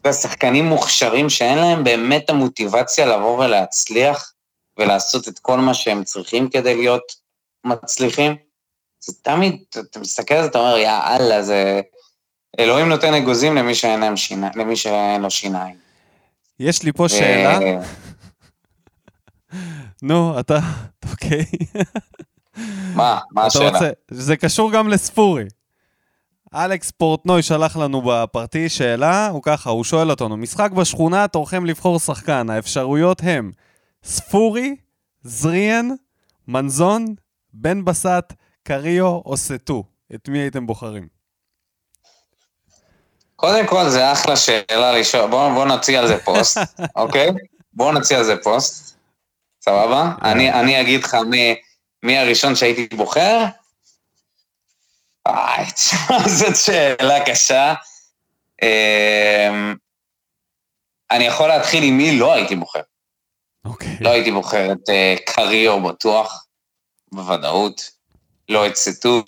[0.04, 4.32] השחקנים מוכשרים שאין להם באמת המוטיבציה לבוא ולהצליח
[4.78, 7.12] ולעשות את כל מה שהם צריכים כדי להיות
[7.64, 8.36] מצליחים,
[9.00, 11.80] זה תמיד, אתה מסתכל על זה, אתה אומר, יא אללה, זה...
[12.58, 15.87] אלוהים נותן אגוזים למי שאין שיניים, למי שאין לו שיניים.
[16.60, 17.58] יש לי פה שאלה.
[20.02, 20.58] נו, אתה...
[21.10, 21.44] אוקיי.
[22.94, 23.18] מה?
[23.32, 23.78] מה השאלה?
[24.10, 25.44] זה קשור גם לספורי.
[26.54, 31.98] אלכס פורטנוי שלח לנו בפרטי שאלה, הוא ככה, הוא שואל אותנו, משחק בשכונה, תורכם לבחור
[31.98, 33.52] שחקן, האפשרויות הם
[34.04, 34.76] ספורי,
[35.22, 35.88] זריאן,
[36.48, 37.14] מנזון,
[37.52, 38.32] בן בסט,
[38.62, 39.84] קריו או סטו.
[40.14, 41.17] את מי הייתם בוחרים?
[43.40, 45.30] קודם כל, זה אחלה שאלה לשאול.
[45.30, 46.58] בואו בוא נוציא על זה פוסט,
[46.96, 47.28] אוקיי?
[47.72, 48.96] בואו נוציא על זה פוסט.
[49.64, 50.12] סבבה?
[50.22, 51.54] אני, אני אגיד לך מי,
[52.02, 53.44] מי הראשון שהייתי בוחר.
[55.26, 57.74] איי, תשמע, זאת שאלה קשה.
[58.62, 59.74] אמ,
[61.10, 62.82] אני יכול להתחיל עם מי לא הייתי בוחר.
[63.64, 63.96] אוקיי.
[64.00, 66.46] לא הייתי בוחר את אה, קריו בטוח,
[67.12, 67.90] בוודאות.
[68.48, 69.22] לא את סטו.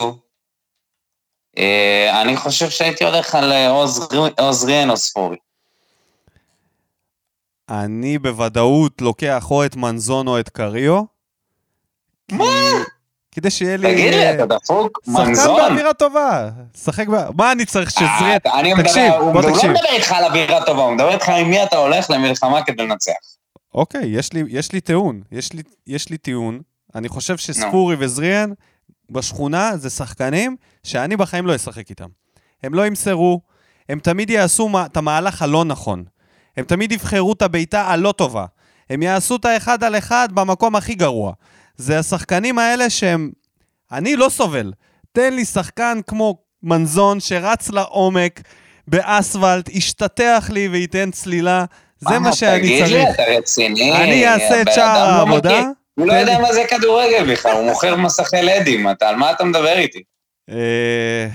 [1.57, 5.37] אה, אני חושב שהייתי הולך על אה, עוז- עוזריאן או ספורי.
[7.69, 11.01] אני בוודאות לוקח או את מנזון או את קריו.
[12.31, 12.45] מה?
[13.31, 13.93] כדי שיהיה לי...
[13.93, 14.99] תגיד לי, אה, אתה דפוק?
[15.05, 15.55] שחקן מנזון?
[15.61, 16.49] באווירה טובה.
[16.83, 17.15] שחק ב...
[17.37, 18.37] מה אני צריך שזריאן...
[18.47, 19.69] אה, אני תקשיב, הוא בוא לא תקשיב.
[19.71, 23.11] מדבר איתך על אווירה טובה, הוא מדבר איתך עם מי אתה הולך למלחמה כדי לנצח.
[23.73, 24.01] אוקיי,
[24.49, 25.21] יש לי, טיעון.
[25.87, 26.61] יש לי, טיעון.
[26.95, 28.51] אני חושב שספורי וזריאן
[29.11, 32.07] בשכונה זה שחקנים שאני בחיים לא אשחק איתם.
[32.63, 33.41] הם לא ימסרו,
[33.89, 36.03] הם תמיד יעשו את המהלך הלא נכון.
[36.57, 38.45] הם תמיד יבחרו את הבעיטה הלא טובה.
[38.89, 41.33] הם יעשו את האחד על אחד במקום הכי גרוע.
[41.77, 43.31] זה השחקנים האלה שהם...
[43.91, 44.73] אני לא סובל.
[45.11, 48.41] תן לי שחקן כמו מנזון שרץ לעומק
[48.87, 51.65] באספלט, ישתטח לי וייתן צלילה.
[51.99, 52.93] זה מה שאני תגיד צריך.
[52.93, 53.93] לי, אתה רציני?
[54.03, 55.63] אני אעשה את אדם לא העבודה.
[55.95, 56.39] הוא לא תן יודע.
[56.39, 60.03] מה זה כדורגל בכלל, הוא מוכר מסכי לדים, על מה אתה מדבר איתי?
[60.49, 61.27] אה,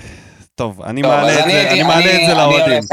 [0.55, 2.83] טוב, אני מעלה את זה- לאוהדים.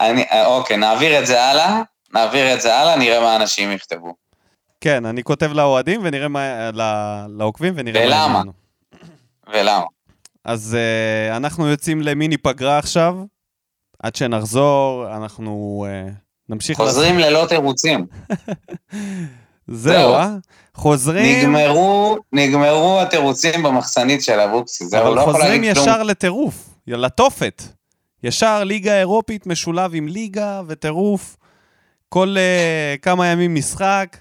[0.00, 1.82] אה, אוקיי, נעביר את זה הלאה,
[2.14, 4.14] נעביר את זה הלאה, נראה מה אנשים יכתבו.
[4.80, 6.70] כן, אני כותב לאוהדים ונראה מה...
[7.28, 8.06] לעוקבים ונראה מה...
[8.06, 8.32] ולמה?
[8.34, 8.52] יהיה לנו.
[9.52, 9.84] ולמה?
[10.44, 13.14] אז אה, אנחנו יוצאים למיני פגרה עכשיו.
[14.02, 16.08] עד שנחזור, אנחנו אה,
[16.48, 16.76] נמשיך...
[16.76, 18.06] חוזרים ללא תירוצים.
[19.70, 20.14] זהו.
[20.14, 20.36] אה?
[20.74, 25.88] חוזרים, נגמרו, נגמרו התירוצים במחסנית של אבוקסיס, זהו, אבל לא יכול חוזרים להגיד כלום.
[25.88, 27.62] ישר לטירוף, לתופת.
[28.22, 31.36] ישר ליגה אירופית משולב עם ליגה וטירוף.
[32.08, 34.16] כל אה, כמה ימים משחק.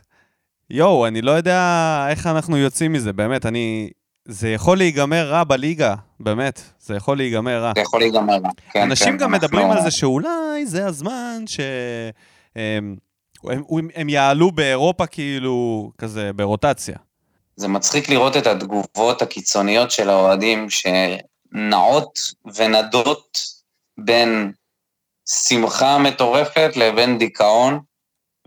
[0.69, 3.89] יואו, אני לא יודע איך אנחנו יוצאים מזה, באמת, אני...
[4.25, 7.71] זה יכול להיגמר רע בליגה, באמת, זה יכול להיגמר רע.
[7.75, 8.33] זה יכול להיגמר.
[8.33, 8.49] רע.
[8.71, 12.95] כן, אנשים כן, גם מדברים על זה שאולי זה הזמן שהם
[13.43, 16.95] הם, הם יעלו באירופה כאילו, כזה, ברוטציה.
[17.55, 22.19] זה מצחיק לראות את התגובות הקיצוניות של האוהדים שנעות
[22.55, 23.39] ונדות
[23.97, 24.51] בין
[25.29, 27.79] שמחה מטורפת לבין דיכאון,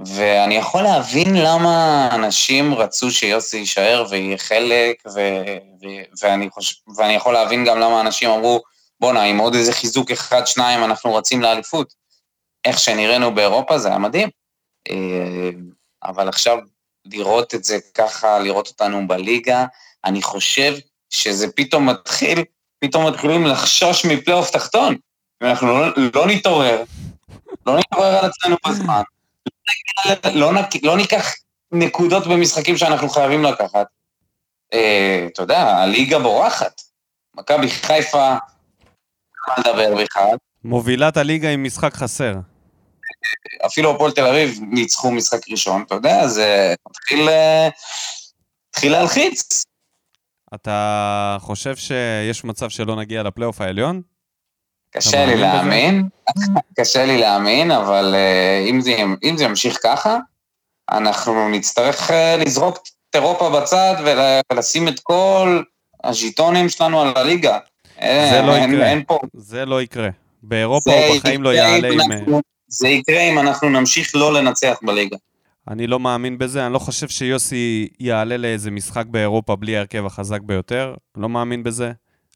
[0.07, 7.13] ואני יכול להבין למה אנשים רצו שיוסי יישאר ויהיה חלק, ו- ו- ואני, חושב, ואני
[7.13, 8.63] יכול להבין גם למה אנשים אמרו,
[9.01, 11.95] בואנה, עם עוד איזה חיזוק אחד, שניים, אנחנו רצים לאליפות.
[12.65, 14.29] איך שנראינו באירופה זה היה מדהים.
[14.91, 15.51] אה,
[16.05, 16.59] אבל עכשיו
[17.05, 19.65] לראות את זה ככה, לראות אותנו בליגה,
[20.05, 20.75] אני חושב
[21.11, 22.45] שזה פתאום מתחיל,
[22.79, 24.97] פתאום מתחילים לחשוש מפלייאוף תחתון.
[25.41, 26.83] ואנחנו לא, לא נתעורר,
[27.67, 29.03] לא נתעורר על עצמנו בזמן,
[30.35, 31.33] לא, נק, לא ניקח
[31.73, 33.87] נקודות במשחקים שאנחנו חייבים לקחת.
[34.75, 36.81] אה, אתה יודע, הליגה בורחת.
[37.37, 38.35] מכבי חיפה,
[39.49, 40.37] מה לדבר בכלל.
[40.65, 42.35] מובילת הליגה עם משחק חסר.
[43.67, 47.69] אפילו הפועל תל אביב ניצחו משחק ראשון, אתה יודע, זה מתחיל, אה,
[48.69, 49.63] מתחיל להלחיץ.
[50.55, 54.03] אתה חושב שיש מצב שלא נגיע לפלייאוף העליון?
[54.91, 55.37] קשה לי?
[55.37, 56.09] להאמין,
[56.81, 60.19] קשה לי להאמין, אבל אה, אם זה, אם זה ימשיך ככה,
[60.91, 65.63] אנחנו נצטרך אה, לזרוק את אירופה בצד ול- ולשים את כל
[66.05, 67.59] הז'יטונים שלנו על הליגה.
[68.01, 68.87] זה לא אין, יקרה.
[68.91, 69.19] אין פה...
[69.35, 70.09] זה לא יקרה.
[70.43, 72.01] באירופה הוא בחיים לא יעלה עם...
[72.73, 75.17] זה יקרה אם אנחנו נמשיך לא לנצח בליגה.
[75.69, 80.41] אני לא מאמין בזה, אני לא חושב שיוסי יעלה לאיזה משחק באירופה בלי ההרכב החזק
[80.41, 80.95] ביותר.
[81.17, 81.93] לא מאמין בזה.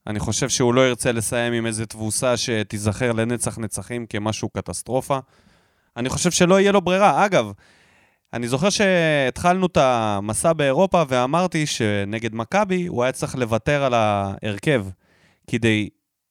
[0.07, 5.19] אני חושב שהוא לא ירצה לסיים עם איזו תבוסה שתיזכר לנצח נצחים כמשהו קטסטרופה.
[5.97, 7.25] אני חושב שלא יהיה לו ברירה.
[7.25, 7.53] אגב,
[8.33, 14.87] אני זוכר שהתחלנו את המסע באירופה ואמרתי שנגד מכבי הוא היה צריך לוותר על ההרכב
[15.51, 15.89] כדי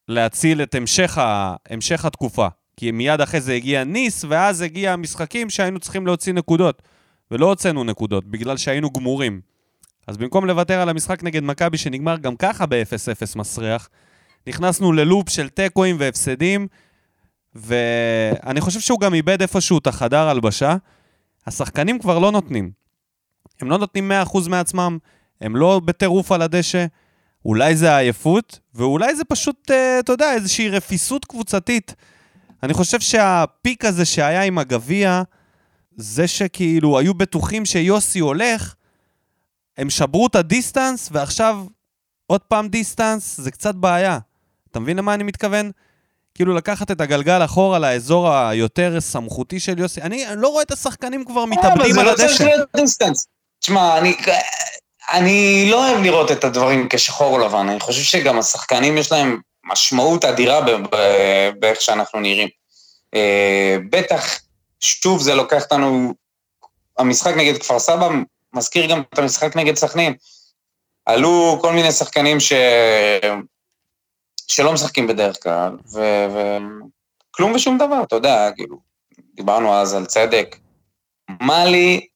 [0.07, 1.55] להציל את המשך, ה...
[1.69, 2.47] המשך התקופה.
[2.77, 6.81] כי מיד אחרי זה הגיע ניס, ואז הגיע המשחקים שהיינו צריכים להוציא נקודות.
[7.31, 9.41] ולא הוצאנו נקודות, בגלל שהיינו גמורים.
[10.07, 13.89] אז במקום לוותר על המשחק נגד מכבי, שנגמר גם ככה ב-0-0 מסריח,
[14.47, 16.67] נכנסנו ללופ של תיקואים והפסדים,
[17.55, 20.75] ואני חושב שהוא גם איבד איפשהו את החדר הלבשה.
[21.47, 22.71] השחקנים כבר לא נותנים.
[23.61, 24.97] הם לא נותנים 100% מעצמם,
[25.41, 26.85] הם לא בטירוף על הדשא.
[27.45, 31.95] אולי זה העייפות, ואולי זה פשוט, אה, אתה יודע, איזושהי רפיסות קבוצתית.
[32.65, 35.21] אני חושב שה peak הזה שהיה עם הגביע,
[35.95, 38.75] זה שכאילו היו בטוחים שיוסי הולך,
[39.77, 41.65] הם שברו את ה distance, ועכשיו
[42.27, 44.19] עוד פעם distance, זה קצת בעיה.
[44.71, 45.71] אתה מבין למה אני מתכוון?
[46.35, 50.01] כאילו לקחת את הגלגל אחורה לאזור היותר סמכותי של יוסי.
[50.01, 52.27] אני לא רואה את השחקנים כבר מתאבדים על אבל זה לא הדשא.
[52.27, 53.27] צריך להיות distance.
[53.59, 54.17] תשמע, אני,
[55.11, 59.39] אני לא אוהב לראות את הדברים כשחור או לבן, אני חושב שגם השחקנים יש להם
[59.65, 60.61] משמעות אדירה
[61.59, 62.47] באיך שאנחנו נראים.
[63.13, 64.39] אה, בטח,
[64.79, 66.13] שוב זה לוקח אותנו,
[66.97, 68.09] המשחק נגד כפר סבא
[68.53, 70.13] מזכיר גם את המשחק נגד סכנין.
[71.05, 72.53] עלו כל מיני שחקנים ש...
[74.47, 78.77] שלא משחקים בדרך כלל, וכלום ושום דבר, אתה יודע, כאילו,
[79.35, 80.55] דיברנו אז על צדק.
[81.41, 82.07] מאלי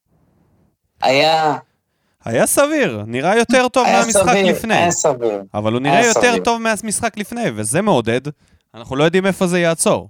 [1.01, 1.57] היה...
[2.25, 4.75] היה סביר, נראה יותר טוב היה מהמשחק סביר, לפני.
[4.75, 5.41] היה סביר.
[5.53, 6.43] אבל הוא היה נראה יותר סביר.
[6.43, 8.21] טוב מהמשחק לפני, וזה מעודד.
[8.75, 10.09] אנחנו לא יודעים איפה זה יעצור.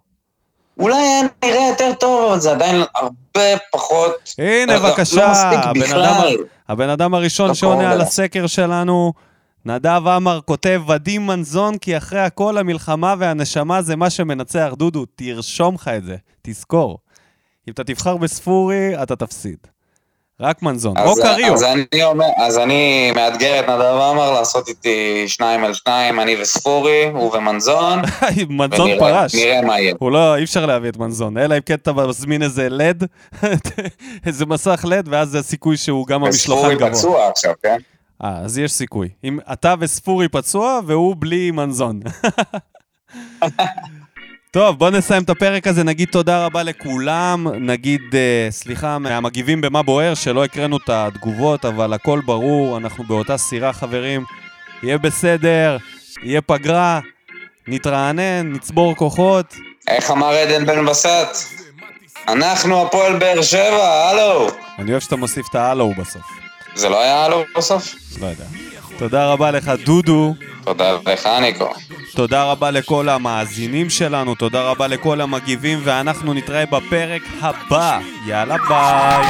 [0.79, 3.41] אולי היה נראה יותר טוב, אבל זה עדיין הרבה
[3.71, 4.33] פחות...
[4.37, 6.03] הנה, לא- לא בבקשה, מספיק הבן בכלל.
[6.05, 6.23] אדם,
[6.69, 8.01] הבן אדם הראשון לא שעונה על אליו.
[8.07, 9.13] הסקר שלנו,
[9.65, 14.73] נדב עמר כותב, ודים מנזון, כי אחרי הכל המלחמה והנשמה זה מה שמנצח.
[14.77, 16.97] דודו, תרשום לך את זה, תזכור.
[17.67, 19.57] אם אתה תבחר בספורי, אתה תפסיד.
[20.41, 20.93] רק מנזון.
[20.97, 21.53] או קריו.
[21.53, 23.81] אז אני אומר, אז אני מאתגר את נדב
[24.11, 27.99] עמר לעשות איתי שניים על שניים, אני וספורי, הוא ומנזון.
[28.49, 29.35] מנזון ונראה- פרש.
[29.35, 29.93] נראה מה יהיה.
[29.99, 33.03] הוא לא, אי אפשר להביא את מנזון, אלא אם כן אתה מזמין איזה לד,
[34.25, 36.89] איזה מסך לד, ואז זה הסיכוי שהוא גם המשלוחן וספורי גבוה.
[36.91, 37.77] פצוע עכשיו, כן?
[38.23, 39.09] אה, אז יש סיכוי.
[39.23, 41.99] אם אתה וספורי פצוע, והוא בלי מנזון.
[44.51, 49.83] טוב, בוא נסיים את הפרק הזה, נגיד תודה רבה לכולם, נגיד, אה, סליחה, מהמגיבים במה
[49.83, 54.23] בוער, שלא הקראנו את התגובות, אבל הכל ברור, אנחנו באותה סירה, חברים.
[54.83, 55.77] יהיה בסדר,
[56.23, 56.99] יהיה פגרה,
[57.67, 59.55] נתרענן, נצבור כוחות.
[59.87, 61.59] איך אמר עדן בן בסט?
[62.27, 64.47] אנחנו הפועל באר שבע, הלו!
[64.79, 66.25] אני אוהב שאתה מוסיף את ההלו בסוף.
[66.75, 67.95] זה לא היה הלו בסוף?
[68.21, 68.68] לא יודע.
[68.99, 70.35] תודה רבה לך, דודו.
[70.63, 71.73] תודה לך, ניקו.
[72.15, 77.99] תודה רבה לכל המאזינים שלנו, תודה רבה לכל המגיבים, ואנחנו נתראה בפרק הבא.
[78.25, 79.27] יאללה ביי.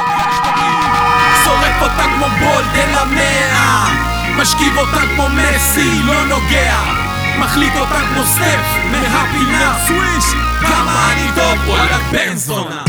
[1.44, 3.86] שורף אותה כמו בולד אל המאה,
[4.36, 6.76] משכיב אותה כמו מסי, לא נוגע.
[7.38, 10.24] מחליט אותה כמו סטף, מהפינה סוויש,
[10.60, 12.84] כמה אני טוב, וואלה, בן זונה.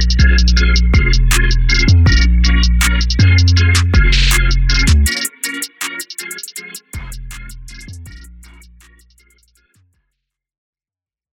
[0.00, 0.18] Thank
[6.58, 6.89] you.